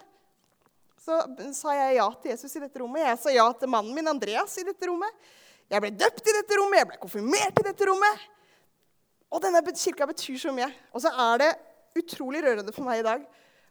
så 1.00 1.16
sa 1.56 1.74
jeg 1.76 1.96
ja 1.96 2.06
til 2.20 2.32
Jesus 2.34 2.56
i 2.56 2.62
dette 2.62 2.80
rommet. 2.80 3.06
Jeg 3.06 3.20
sa 3.22 3.32
ja 3.32 3.46
til 3.56 3.70
mannen 3.72 3.96
min 3.96 4.10
Andreas 4.10 4.56
i 4.60 4.66
dette 4.66 4.88
rommet. 4.88 5.30
Jeg 5.70 5.82
ble 5.84 5.90
døpt 5.94 6.26
i 6.26 6.34
dette 6.34 6.56
rommet, 6.58 6.80
jeg 6.80 6.88
ble 6.90 7.00
konfirmert 7.02 7.60
i 7.62 7.66
dette 7.68 7.86
rommet. 7.86 8.24
Og 9.30 9.42
denne 9.44 9.62
kirka 9.70 10.08
betyr 10.10 10.38
så 10.42 10.54
mye. 10.54 10.66
Og 10.90 11.04
så 11.04 11.12
er 11.14 11.42
det 11.44 11.50
utrolig 12.00 12.42
rørende 12.42 12.74
for 12.74 12.86
meg 12.86 13.02
i 13.02 13.06
dag 13.06 13.26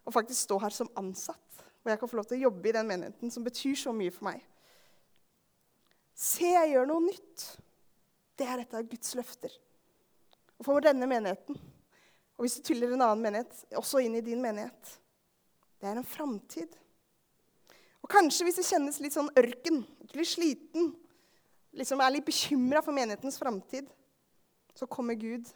å 0.08 0.14
faktisk 0.14 0.48
stå 0.48 0.60
her 0.64 0.76
som 0.76 0.92
ansatt. 1.00 1.66
Og 1.84 1.92
jeg 1.92 2.00
kan 2.00 2.12
få 2.12 2.20
lov 2.20 2.28
til 2.30 2.40
å 2.40 2.48
jobbe 2.48 2.72
i 2.72 2.76
den 2.76 2.88
menigheten 2.88 3.34
som 3.34 3.44
betyr 3.44 3.76
så 3.80 3.92
mye 3.96 4.14
for 4.16 4.30
meg. 4.30 4.44
Se, 6.16 6.48
jeg 6.48 6.72
gjør 6.74 6.88
noe 6.90 7.06
nytt. 7.06 7.46
Det 8.40 8.48
er 8.48 8.64
et 8.64 8.76
av 8.76 8.88
Guds 8.88 9.14
løfter. 9.20 9.52
Og 10.60 10.68
for 10.68 10.84
denne 10.84 11.08
menigheten, 11.08 11.60
og 12.40 12.46
hvis 12.46 12.58
du 12.60 12.68
tyller 12.68 12.94
en 12.96 13.04
annen 13.04 13.24
menighet, 13.24 13.52
også 13.76 14.00
inn 14.04 14.16
i 14.16 14.24
din 14.24 14.40
menighet, 14.44 14.96
det 15.80 15.88
er 15.88 16.00
en 16.00 16.08
framtid. 16.08 16.76
Og 18.04 18.12
kanskje 18.12 18.48
hvis 18.48 18.60
det 18.60 18.68
kjennes 18.68 19.00
litt 19.04 19.16
sånn 19.16 19.32
ørken, 19.40 19.82
litt 20.16 20.32
sliten, 20.32 20.94
liksom 21.76 22.02
er 22.02 22.14
litt 22.16 22.28
bekymra 22.28 22.82
for 22.86 22.96
menighetens 22.96 23.40
framtid, 23.42 23.90
så 24.76 24.88
kommer 24.90 25.18
Gud 25.20 25.50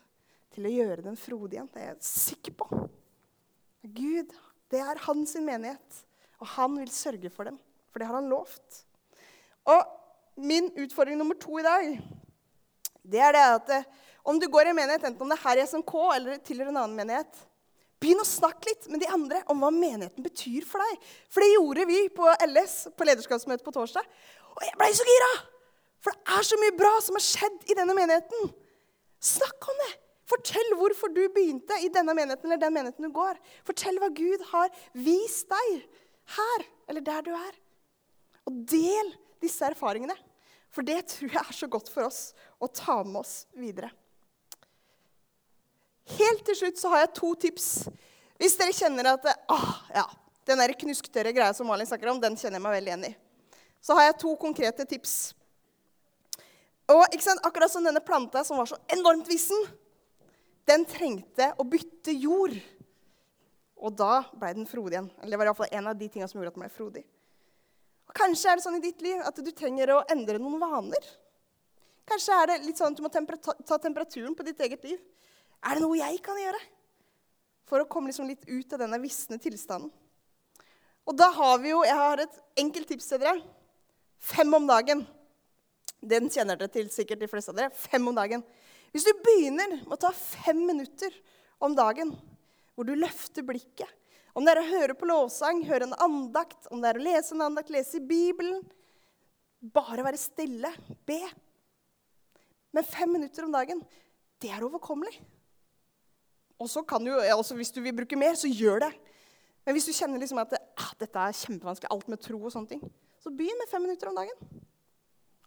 til 0.54 0.68
å 0.68 0.74
gjøre 0.74 1.06
den 1.06 1.18
frodig 1.20 1.58
igjen. 1.58 1.70
Det 1.74 1.82
er 1.82 1.92
jeg 1.94 2.10
sikker 2.10 2.58
på. 2.60 2.68
Gud, 3.84 4.34
det 4.72 4.82
er 4.84 5.02
hans 5.08 5.36
menighet, 5.40 6.02
og 6.40 6.50
han 6.56 6.76
vil 6.80 6.92
sørge 6.94 7.32
for 7.34 7.50
dem. 7.50 7.60
For 7.92 8.02
det 8.02 8.10
har 8.10 8.18
han 8.18 8.30
lovt. 8.32 8.84
Og 9.70 10.42
min 10.44 10.70
utfordring 10.82 11.20
nummer 11.20 11.38
to 11.40 11.60
i 11.62 11.66
dag, 11.66 11.98
det 13.04 13.22
er 13.22 13.36
det 13.36 13.44
at 13.58 13.74
eh, 13.76 13.90
om 14.24 14.40
du 14.40 14.48
går 14.48 14.70
i 14.70 14.72
en 14.72 14.78
menighet, 14.78 15.04
enten 15.04 15.26
om 15.26 15.32
det 15.32 15.38
er 15.38 15.44
her 15.44 15.62
i 15.62 15.66
SMK 15.68 15.94
eller 16.16 16.40
tilhører 16.48 16.72
en 16.72 16.80
annen 16.86 16.96
menighet, 16.98 17.42
begynn 18.04 18.24
å 18.24 18.28
snakke 18.28 18.72
litt 18.72 18.88
med 18.92 19.04
de 19.04 19.10
andre 19.12 19.42
om 19.52 19.60
hva 19.64 19.72
menigheten 19.72 20.26
betyr 20.26 20.68
for 20.68 20.84
deg. 20.84 21.10
For 21.32 21.44
det 21.44 21.54
gjorde 21.54 21.88
vi 21.92 22.04
på 22.16 22.28
LS, 22.48 22.78
på 22.96 23.08
lederskapsmøtet 23.08 23.66
på 23.68 23.76
torsdag. 23.76 24.08
Og 24.56 24.64
jeg 24.68 24.80
blei 24.80 24.94
så 24.96 25.08
gira! 25.08 25.34
For 26.04 26.14
det 26.16 26.36
er 26.36 26.48
så 26.48 26.60
mye 26.60 26.76
bra 26.76 26.94
som 27.04 27.18
har 27.18 27.24
skjedd 27.24 27.70
i 27.72 27.78
denne 27.78 27.96
menigheten. 27.96 28.52
Snakk 29.24 29.70
om 29.72 29.84
det! 29.86 29.94
Fortell 30.28 30.76
hvorfor 30.80 31.12
du 31.12 31.22
begynte 31.36 31.76
i 31.84 31.90
denne 31.92 32.16
menigheten 32.16 32.48
eller 32.48 32.62
den 32.62 32.76
menigheten 32.76 33.06
du 33.08 33.12
går. 33.14 33.40
Fortell 33.68 34.00
hva 34.00 34.10
Gud 34.16 34.44
har 34.54 34.72
vist 34.96 35.50
deg 35.52 35.84
her 36.38 36.66
eller 36.92 37.04
der 37.04 37.26
du 37.26 37.34
er. 37.36 37.58
Og 38.48 38.64
del 38.72 39.12
disse 39.44 39.68
erfaringene. 39.68 40.16
For 40.74 40.86
det 40.86 41.04
tror 41.12 41.36
jeg 41.36 41.44
er 41.44 41.56
så 41.56 41.70
godt 41.70 41.92
for 41.94 42.08
oss 42.08 42.22
å 42.58 42.70
ta 42.72 43.02
med 43.04 43.20
oss 43.22 43.44
videre. 43.56 43.92
Helt 46.18 46.44
til 46.48 46.58
slutt 46.60 46.80
så 46.82 46.92
har 46.92 47.04
jeg 47.04 47.14
to 47.20 47.30
tips. 47.46 47.68
Hvis 48.42 48.58
dere 48.60 48.76
kjenner 48.76 49.14
at 49.14 49.28
ah, 49.54 49.76
ja, 49.94 50.08
den 50.50 50.64
knusktørre 50.82 51.32
greia 51.36 51.54
som 51.56 51.70
Malin 51.70 51.88
snakker 51.88 52.12
om, 52.12 52.20
den 52.20 52.36
kjenner 52.40 52.60
jeg 52.60 52.66
meg 52.66 52.76
veldig 52.80 52.92
igjen 52.92 53.08
i. 53.12 53.14
Så 53.84 53.96
har 53.96 54.10
jeg 54.10 54.20
to 54.24 54.34
konkrete 54.40 54.88
tips. 54.88 55.34
Og 56.92 57.06
Akkurat 57.44 57.72
som 57.72 57.86
denne 57.86 58.04
planta 58.04 58.44
som 58.44 58.60
var 58.60 58.68
så 58.68 58.78
enormt 58.92 59.30
vissen, 59.30 59.60
den 60.68 60.86
trengte 60.88 61.52
å 61.60 61.64
bytte 61.68 62.12
jord. 62.16 62.56
Og 63.84 63.96
da 64.00 64.24
ble 64.32 64.54
den 64.56 64.68
frodig 64.68 64.98
igjen. 64.98 65.10
Eller 65.20 65.36
det 65.36 65.40
var 65.42 65.52
iallfall 65.52 65.76
en 65.80 65.90
av 65.92 65.98
de 66.00 66.08
tingene 66.08 66.30
som 66.32 66.40
gjorde 66.40 66.54
at 66.54 66.58
den 66.58 66.66
ble 66.66 66.72
frodig. 66.72 67.04
Kanskje 68.14 68.52
er 68.52 68.60
det 68.60 68.66
sånn 68.66 68.78
i 68.78 68.84
ditt 68.84 69.02
liv 69.04 69.24
at 69.26 69.40
du 69.40 69.52
trenger 69.56 69.96
å 69.96 70.04
endre 70.12 70.40
noen 70.40 70.62
vaner. 70.62 71.08
Kanskje 72.08 72.36
er 72.36 72.52
det 72.52 72.62
litt 72.68 72.80
sånn 72.80 72.94
at 72.94 73.00
du 73.00 73.04
må 73.06 73.12
ta 73.12 73.80
temperaturen 73.80 74.36
på 74.36 74.46
ditt 74.46 74.60
eget 74.64 74.84
liv. 74.86 75.00
Er 75.64 75.80
det 75.80 75.84
noe 75.86 75.98
jeg 76.00 76.20
kan 76.24 76.40
gjøre 76.40 76.60
for 77.68 77.82
å 77.82 77.88
komme 77.90 78.12
liksom 78.12 78.28
litt 78.28 78.44
ut 78.48 78.76
av 78.76 78.84
denne 78.84 79.00
visne 79.02 79.40
tilstanden? 79.42 79.92
Og 81.04 81.16
da 81.20 81.30
har 81.36 81.58
vi 81.60 81.74
jo 81.74 81.82
Jeg 81.84 82.00
har 82.00 82.22
et 82.24 82.36
enkelt 82.60 82.88
tips 82.88 83.10
til 83.12 83.20
dere. 83.20 83.42
Fem 84.24 84.54
om 84.56 84.68
dagen. 84.68 85.04
Den 86.04 86.28
kjenner 86.32 86.60
dere 86.60 86.72
til 86.72 86.90
sikkert, 86.92 87.22
de 87.24 87.30
fleste 87.32 87.54
av 87.54 87.60
dere. 87.62 87.74
Fem 87.76 88.04
om 88.10 88.16
dagen. 88.16 88.44
Hvis 88.94 89.08
du 89.08 89.14
begynner 89.24 89.78
med 89.80 89.96
å 89.96 90.02
ta 90.04 90.12
fem 90.14 90.60
minutter 90.68 91.14
om 91.64 91.76
dagen 91.78 92.12
hvor 92.74 92.88
du 92.88 92.94
løfter 92.98 93.46
blikket 93.46 93.90
om 94.34 94.46
det 94.46 94.56
er 94.56 94.64
å 94.64 94.70
høre 94.70 94.96
på 94.98 95.06
lovsang, 95.06 95.62
høre 95.68 95.86
en 95.86 96.00
andakt, 96.02 96.66
om 96.74 96.82
det 96.82 96.90
er 96.90 96.98
å 96.98 97.04
lese 97.06 97.36
en 97.36 97.46
andakt, 97.46 97.70
lese 97.74 98.00
i 98.00 98.08
Bibelen 98.08 98.64
Bare 99.64 100.04
være 100.04 100.20
stille, 100.20 100.68
be. 101.08 101.22
Men 102.76 102.84
fem 102.84 103.14
minutter 103.16 103.46
om 103.46 103.54
dagen, 103.54 103.80
det 104.44 104.50
er 104.52 104.66
overkommelig. 104.66 105.14
Og 106.60 106.68
så 106.68 106.84
kan 106.84 107.06
du, 107.06 107.14
altså 107.16 107.56
Hvis 107.56 107.72
du 107.72 107.80
vil 107.80 107.96
bruke 107.96 108.20
mer, 108.20 108.36
så 108.36 108.52
gjør 108.52 108.84
det. 108.84 108.90
Men 109.64 109.78
hvis 109.78 109.88
du 109.88 109.94
kjenner 109.96 110.20
liksom 110.20 110.42
at 110.44 110.58
ah, 110.60 110.92
dette 111.00 111.16
er 111.16 111.38
kjempevanskelig, 111.46 111.92
alt 111.96 112.12
med 112.12 112.20
tro 112.20 112.42
og 112.42 112.52
sånne 112.52 112.74
ting, 112.74 112.84
så 113.24 113.32
begynn 113.32 113.62
med 113.62 113.72
fem 113.72 113.86
minutter 113.88 114.12
om 114.12 114.20
dagen. 114.20 114.36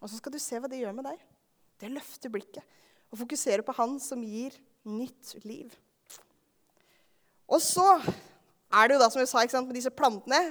Og 0.01 0.09
så 0.09 0.19
skal 0.19 0.33
du 0.33 0.39
se 0.41 0.59
hva 0.61 0.69
det 0.71 0.81
gjør 0.81 0.95
med 0.97 1.07
deg. 1.09 1.21
Det 1.81 1.91
løfter 1.93 2.33
blikket 2.33 2.63
og 3.07 3.21
fokuserer 3.21 3.63
på 3.63 3.75
Han 3.77 3.97
som 4.03 4.23
gir 4.25 4.55
nytt 4.87 5.35
liv. 5.47 5.71
Og 7.47 7.61
så 7.63 7.85
er 7.95 8.89
det 8.89 8.97
jo 8.97 9.01
da, 9.01 9.09
som 9.11 9.21
jeg 9.21 9.29
sa, 9.31 9.43
sant, 9.47 9.69
med 9.69 9.77
disse 9.77 9.93
plantene 9.93 10.41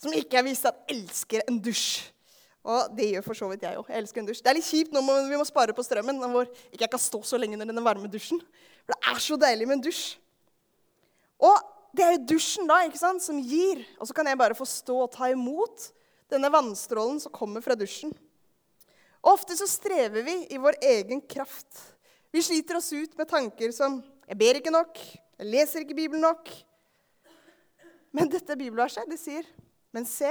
som 0.00 0.14
ikke 0.16 0.38
er 0.40 0.46
vist 0.46 0.64
at 0.68 0.78
elsker 0.88 1.44
en 1.44 1.58
dusj. 1.60 2.08
Og 2.64 2.92
det 2.96 3.10
gjør 3.14 3.24
for 3.24 3.36
så 3.36 3.48
vidt 3.50 3.64
jeg 3.64 3.76
òg. 3.80 3.88
Jeg 3.88 4.02
elsker 4.02 4.22
en 4.22 4.28
dusj. 4.28 4.40
Det 4.44 4.50
er 4.52 4.56
litt 4.56 4.68
kjipt 4.68 4.94
nå 4.96 5.02
men 5.04 5.28
vi 5.28 5.38
må 5.40 5.44
spare 5.48 5.74
på 5.76 5.84
strømmen, 5.84 6.20
hvor 6.32 6.48
ikke 6.48 6.84
jeg 6.84 6.92
kan 6.92 7.02
stå 7.02 7.20
så 7.24 7.40
lenge 7.40 7.56
under 7.56 7.68
denne 7.68 7.84
varme 7.84 8.08
dusjen. 8.12 8.40
For 8.84 8.94
det 8.94 9.12
er 9.12 9.22
så 9.24 9.38
deilig 9.40 9.68
med 9.68 9.78
en 9.78 9.84
dusj. 9.88 10.04
Og 11.40 11.56
det 11.96 12.04
er 12.04 12.16
jo 12.16 12.26
dusjen 12.34 12.68
da, 12.68 12.82
ikke 12.86 13.00
sant, 13.00 13.24
som 13.24 13.40
gir. 13.40 13.80
Og 14.00 14.08
så 14.08 14.16
kan 14.16 14.28
jeg 14.28 14.40
bare 14.40 14.56
få 14.56 14.68
stå 14.68 14.96
og 15.04 15.12
ta 15.14 15.30
imot 15.32 15.88
denne 16.30 16.52
vannstrålen 16.52 17.20
som 17.22 17.32
kommer 17.34 17.64
fra 17.64 17.76
dusjen. 17.76 18.12
Ofte 19.20 19.56
så 19.56 19.68
strever 19.68 20.24
vi 20.24 20.36
i 20.50 20.58
vår 20.58 20.78
egen 20.82 21.20
kraft. 21.20 21.80
Vi 22.32 22.42
sliter 22.42 22.78
oss 22.78 22.92
ut 22.92 23.16
med 23.18 23.28
tanker 23.28 23.72
som 23.72 24.02
'Jeg 24.28 24.38
ber 24.38 24.54
ikke 24.54 24.70
nok', 24.70 24.98
'Jeg 25.38 25.46
leser 25.46 25.80
ikke 25.80 25.94
Bibelen 25.94 26.22
nok', 26.22 26.64
men 28.12 28.30
dette 28.30 28.56
bibelverset 28.56 29.08
det 29.10 29.18
sier, 29.18 29.44
'Men 29.92 30.04
se, 30.04 30.30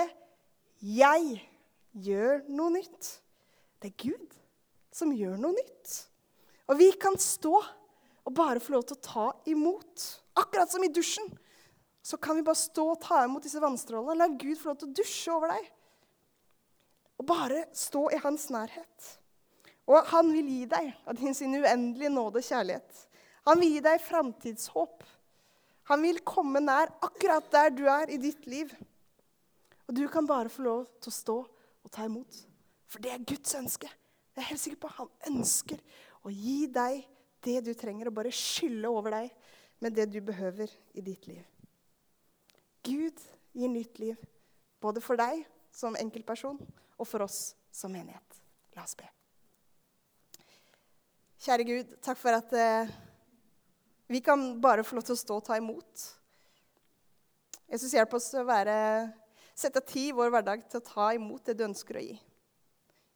jeg 0.82 1.42
gjør 1.94 2.44
noe 2.48 2.70
nytt'. 2.70 3.20
Det 3.82 3.92
er 3.92 4.10
Gud 4.10 4.36
som 4.92 5.12
gjør 5.16 5.38
noe 5.38 5.56
nytt. 5.56 6.08
Og 6.68 6.78
vi 6.78 6.92
kan 6.92 7.18
stå 7.18 7.56
og 8.26 8.36
bare 8.36 8.60
få 8.60 8.76
lov 8.76 8.84
til 8.84 8.98
å 8.98 9.02
ta 9.02 9.32
imot. 9.46 10.22
Akkurat 10.36 10.72
som 10.72 10.84
i 10.84 10.92
dusjen. 10.92 11.30
Så 12.04 12.18
kan 12.18 12.36
vi 12.36 12.46
bare 12.46 12.56
stå 12.56 12.86
og 12.92 13.02
ta 13.02 13.24
imot 13.24 13.44
disse 13.44 13.62
vannstrålene. 13.62 14.18
La 14.18 14.28
Gud 14.28 14.58
få 14.60 14.72
lov 14.72 14.80
til 14.82 14.90
å 14.90 14.98
dusje 15.00 15.34
over 15.34 15.54
deg. 15.54 15.72
Og 17.20 17.28
bare 17.28 17.66
stå 17.76 18.08
i 18.16 18.20
hans 18.24 18.48
nærhet. 18.54 19.10
Og 19.90 20.06
han 20.12 20.30
vil 20.32 20.48
gi 20.48 20.66
deg 20.70 20.92
av 21.10 21.22
sin 21.34 21.56
uendelige 21.58 22.12
nåde 22.14 22.42
og 22.42 22.46
kjærlighet. 22.46 23.06
Han 23.50 23.60
vil 23.60 23.76
gi 23.76 23.82
deg 23.84 24.04
framtidshåp. 24.06 25.04
Han 25.90 26.04
vil 26.06 26.22
komme 26.22 26.62
nær 26.62 26.92
akkurat 27.02 27.48
der 27.52 27.74
du 27.74 27.86
er 27.90 28.12
i 28.14 28.20
ditt 28.22 28.46
liv. 28.48 28.72
Og 29.90 29.96
du 29.98 30.06
kan 30.08 30.28
bare 30.30 30.52
få 30.54 30.64
lov 30.68 30.86
til 31.02 31.10
å 31.10 31.18
stå 31.18 31.38
og 31.42 31.92
ta 31.92 32.06
imot. 32.06 32.44
For 32.90 33.02
det 33.02 33.14
er 33.14 33.26
Guds 33.26 33.56
ønske. 33.58 33.90
Jeg 34.36 34.44
er 34.44 34.52
helt 34.52 34.62
sikker 34.62 34.84
på 34.86 34.92
Han 35.00 35.10
ønsker 35.32 35.82
å 36.24 36.32
gi 36.32 36.68
deg 36.72 37.02
det 37.44 37.60
du 37.66 37.72
trenger, 37.74 38.10
og 38.10 38.18
bare 38.20 38.36
skylle 38.36 38.92
over 38.92 39.16
deg 39.16 39.32
med 39.80 39.96
det 39.96 40.10
du 40.12 40.20
behøver 40.24 40.72
i 40.94 41.02
ditt 41.02 41.26
liv. 41.28 41.42
Gud 42.86 43.20
gir 43.56 43.72
nytt 43.72 44.00
liv, 44.00 44.20
både 44.84 45.02
for 45.04 45.20
deg 45.20 45.42
som 45.76 45.98
enkeltperson 46.00 46.60
og 47.00 47.08
for 47.08 47.26
oss 47.26 47.54
som 47.72 47.94
menighet. 47.94 48.42
La 48.76 48.84
oss 48.84 48.98
be. 49.00 49.08
Kjære 51.40 51.66
Gud, 51.68 51.92
takk 52.04 52.20
for 52.20 52.36
at 52.36 52.52
eh, 52.60 52.90
vi 54.12 54.20
kan 54.26 54.42
bare 54.60 54.84
få 54.84 54.98
lov 54.98 55.06
til 55.08 55.16
å 55.16 55.22
stå 55.22 55.38
og 55.40 55.46
ta 55.48 55.56
imot. 55.56 56.04
Jesus, 57.70 57.94
hjelp 57.96 58.16
oss 58.18 58.28
å 58.36 58.44
være, 58.44 58.76
sette 59.56 59.84
tid 59.88 60.10
i 60.10 60.18
vår 60.18 60.34
hverdag 60.34 60.66
til 60.68 60.82
å 60.82 60.88
ta 60.88 61.12
imot 61.16 61.46
det 61.48 61.56
du 61.56 61.64
ønsker 61.70 62.00
å 62.00 62.04
gi. 62.04 62.18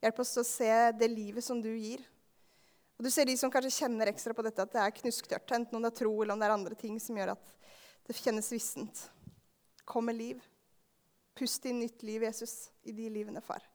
Hjelp 0.03 0.23
oss 0.23 0.35
å 0.39 0.45
se 0.47 0.71
det 0.99 1.09
livet 1.11 1.43
som 1.43 1.59
du 1.63 1.71
gir. 1.73 2.03
Og 2.99 3.07
Du 3.07 3.09
ser 3.11 3.27
de 3.27 3.35
som 3.39 3.51
kanskje 3.51 3.73
kjenner 3.81 4.11
ekstra 4.11 4.35
på 4.37 4.45
dette, 4.45 4.63
at 4.63 4.71
det 4.71 4.83
er 4.83 4.95
knusktørt. 5.01 5.55
Enten 5.57 5.75
om 5.75 5.83
det 5.83 5.91
er 5.91 5.99
tro 6.03 6.13
eller 6.13 6.35
om 6.35 6.39
det 6.39 6.47
er 6.47 6.55
andre 6.55 6.77
ting 6.79 6.99
som 7.01 7.17
gjør 7.17 7.33
at 7.33 7.53
det 8.07 8.15
kjennes 8.19 8.51
vissent. 8.53 9.07
Kom 9.83 10.07
med 10.07 10.19
liv. 10.19 10.43
Pust 11.35 11.65
inn 11.65 11.81
nytt 11.81 12.05
liv, 12.05 12.23
Jesus, 12.23 12.69
i 12.85 12.93
de 12.95 13.09
livene, 13.09 13.41
far. 13.41 13.65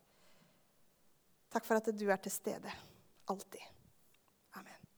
Takk 1.52 1.64
for 1.64 1.80
at 1.80 1.88
du 2.00 2.08
er 2.08 2.16
til 2.16 2.32
stede. 2.32 2.72
Alltid. 3.28 3.64
Amen. 4.54 4.88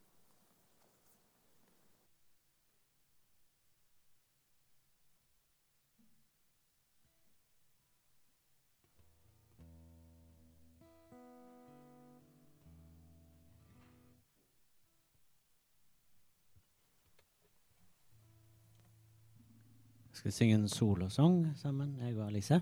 skal 20.20 20.28
vi 20.28 20.32
synge 20.32 20.54
en 20.54 20.68
solosang 20.68 21.52
sammen, 21.56 21.96
jeg 22.00 22.18
og 22.18 22.26
Alice. 22.26 22.60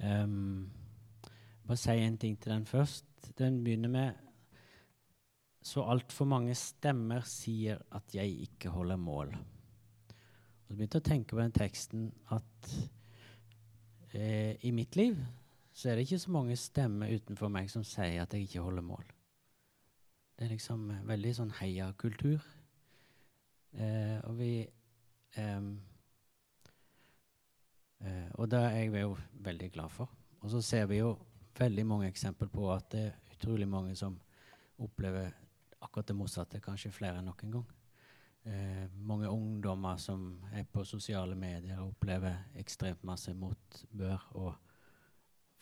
Um, 0.00 0.70
bare 1.66 1.80
si 1.80 1.94
en 2.02 2.18
ting 2.18 2.36
til 2.40 2.52
den 2.52 2.66
først. 2.66 3.06
Den 3.38 3.62
begynner 3.64 3.88
med 3.88 4.12
Så 5.62 5.84
altfor 5.86 6.26
mange 6.26 6.54
stemmer 6.58 7.22
sier 7.22 7.78
at 7.94 8.14
jeg 8.14 8.32
ikke 8.42 8.70
holder 8.74 8.96
mål. 8.96 9.28
Og 9.30 10.64
så 10.66 10.74
begynte 10.74 10.98
jeg 10.98 11.04
å 11.04 11.06
tenke 11.06 11.36
på 11.36 11.38
den 11.38 11.54
teksten 11.54 12.08
at 12.34 12.70
eh, 14.12 14.58
i 14.58 14.72
mitt 14.74 14.96
liv 14.98 15.20
så 15.72 15.88
er 15.88 15.94
det 15.94 16.08
ikke 16.08 16.18
så 16.18 16.34
mange 16.34 16.56
stemmer 16.58 17.14
utenfor 17.14 17.48
meg 17.48 17.70
som 17.70 17.84
sier 17.86 18.24
at 18.24 18.34
jeg 18.34 18.48
ikke 18.48 18.64
holder 18.64 18.82
mål. 18.82 19.06
Det 20.34 20.48
er 20.48 20.52
liksom 20.56 20.90
veldig 21.06 21.34
sånn 21.38 21.54
heiakultur. 21.60 22.42
Eh, 23.78 24.18
og 24.26 24.34
vi 24.42 24.52
eh, 24.66 25.70
Eh, 28.02 28.30
og 28.34 28.50
det 28.50 28.58
er 28.58 28.70
jeg 28.70 29.02
jo 29.02 29.16
veldig 29.32 29.70
glad 29.72 29.88
for. 29.88 30.10
Og 30.40 30.50
så 30.50 30.62
ser 30.62 30.86
vi 30.90 30.98
jo 30.98 31.14
veldig 31.58 31.84
mange 31.86 32.08
eksempler 32.08 32.50
på 32.52 32.68
at 32.72 32.90
det 32.94 33.04
er 33.08 33.36
utrolig 33.36 33.68
mange 33.68 33.96
som 33.98 34.16
opplever 34.82 35.32
akkurat 35.82 36.08
det 36.08 36.16
motsatte, 36.16 36.60
kanskje 36.62 36.92
flere 36.94 37.20
enn 37.20 37.28
noen 37.28 37.56
gang. 37.56 37.70
Eh, 38.42 38.86
mange 39.06 39.30
ungdommer 39.30 39.98
som 40.02 40.40
er 40.54 40.64
på 40.66 40.82
sosiale 40.86 41.36
medier 41.38 41.78
opplever 41.82 42.40
ekstremt 42.58 43.04
masse 43.06 43.34
motbør 43.38 44.24
og 44.34 44.54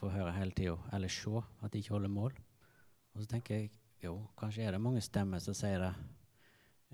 får 0.01 0.15
høre 0.15 0.37
hele 0.39 0.57
tida, 0.57 0.79
eller 0.93 1.13
se 1.13 1.43
at 1.61 1.73
de 1.73 1.83
ikke 1.83 1.97
holder 1.97 2.13
mål. 2.15 2.39
Og 3.15 3.23
så 3.23 3.29
tenker 3.29 3.57
jeg 3.57 3.71
jo, 4.01 4.15
kanskje 4.39 4.65
er 4.65 4.73
det 4.77 4.81
mange 4.81 5.03
stemmer 5.05 5.43
som 5.45 5.57
sier 5.57 5.83
det, 5.83 5.93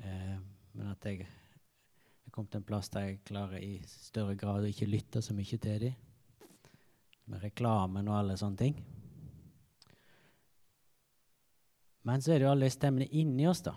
eh, 0.02 0.38
men 0.74 0.90
at 0.90 1.06
jeg 1.06 1.22
er 1.26 2.34
kommet 2.34 2.50
til 2.50 2.64
en 2.64 2.66
plass 2.66 2.90
der 2.90 3.06
jeg 3.06 3.22
klarer 3.24 3.62
i 3.62 3.78
større 3.86 4.34
grad 4.38 4.66
å 4.66 4.70
ikke 4.70 4.90
lytte 4.90 5.22
så 5.22 5.34
mye 5.36 5.58
til 5.58 5.86
dem. 5.86 6.05
Med 7.26 7.42
reklamen 7.42 8.06
og 8.08 8.20
alle 8.20 8.36
sånne 8.38 8.60
ting. 8.60 8.78
Men 12.06 12.22
så 12.22 12.32
er 12.32 12.38
det 12.38 12.46
jo 12.46 12.52
alle 12.52 12.70
stemmene 12.70 13.08
inni 13.18 13.48
oss, 13.50 13.64
da. 13.66 13.74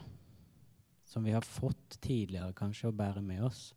Som 1.10 1.26
vi 1.26 1.34
har 1.34 1.46
fått 1.46 1.98
tidligere 1.98 2.54
kanskje 2.54 2.92
å 2.92 2.96
bære 2.96 3.24
med 3.26 3.42
oss, 3.48 3.72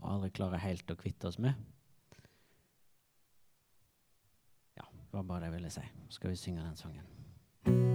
og 0.00 0.14
aldri 0.14 0.32
klarer 0.32 0.64
helt 0.64 0.88
å 0.88 0.96
kvitte 0.96 1.28
oss 1.28 1.36
med. 1.36 1.52
Ja, 4.80 4.88
det 4.88 5.12
var 5.12 5.28
bare 5.28 5.44
det 5.44 5.52
jeg 5.52 5.58
ville 5.58 5.74
si. 5.76 5.88
Så 6.08 6.22
skal 6.22 6.32
vi 6.32 6.40
synge 6.40 6.64
den 6.64 6.80
sangen. 6.80 7.91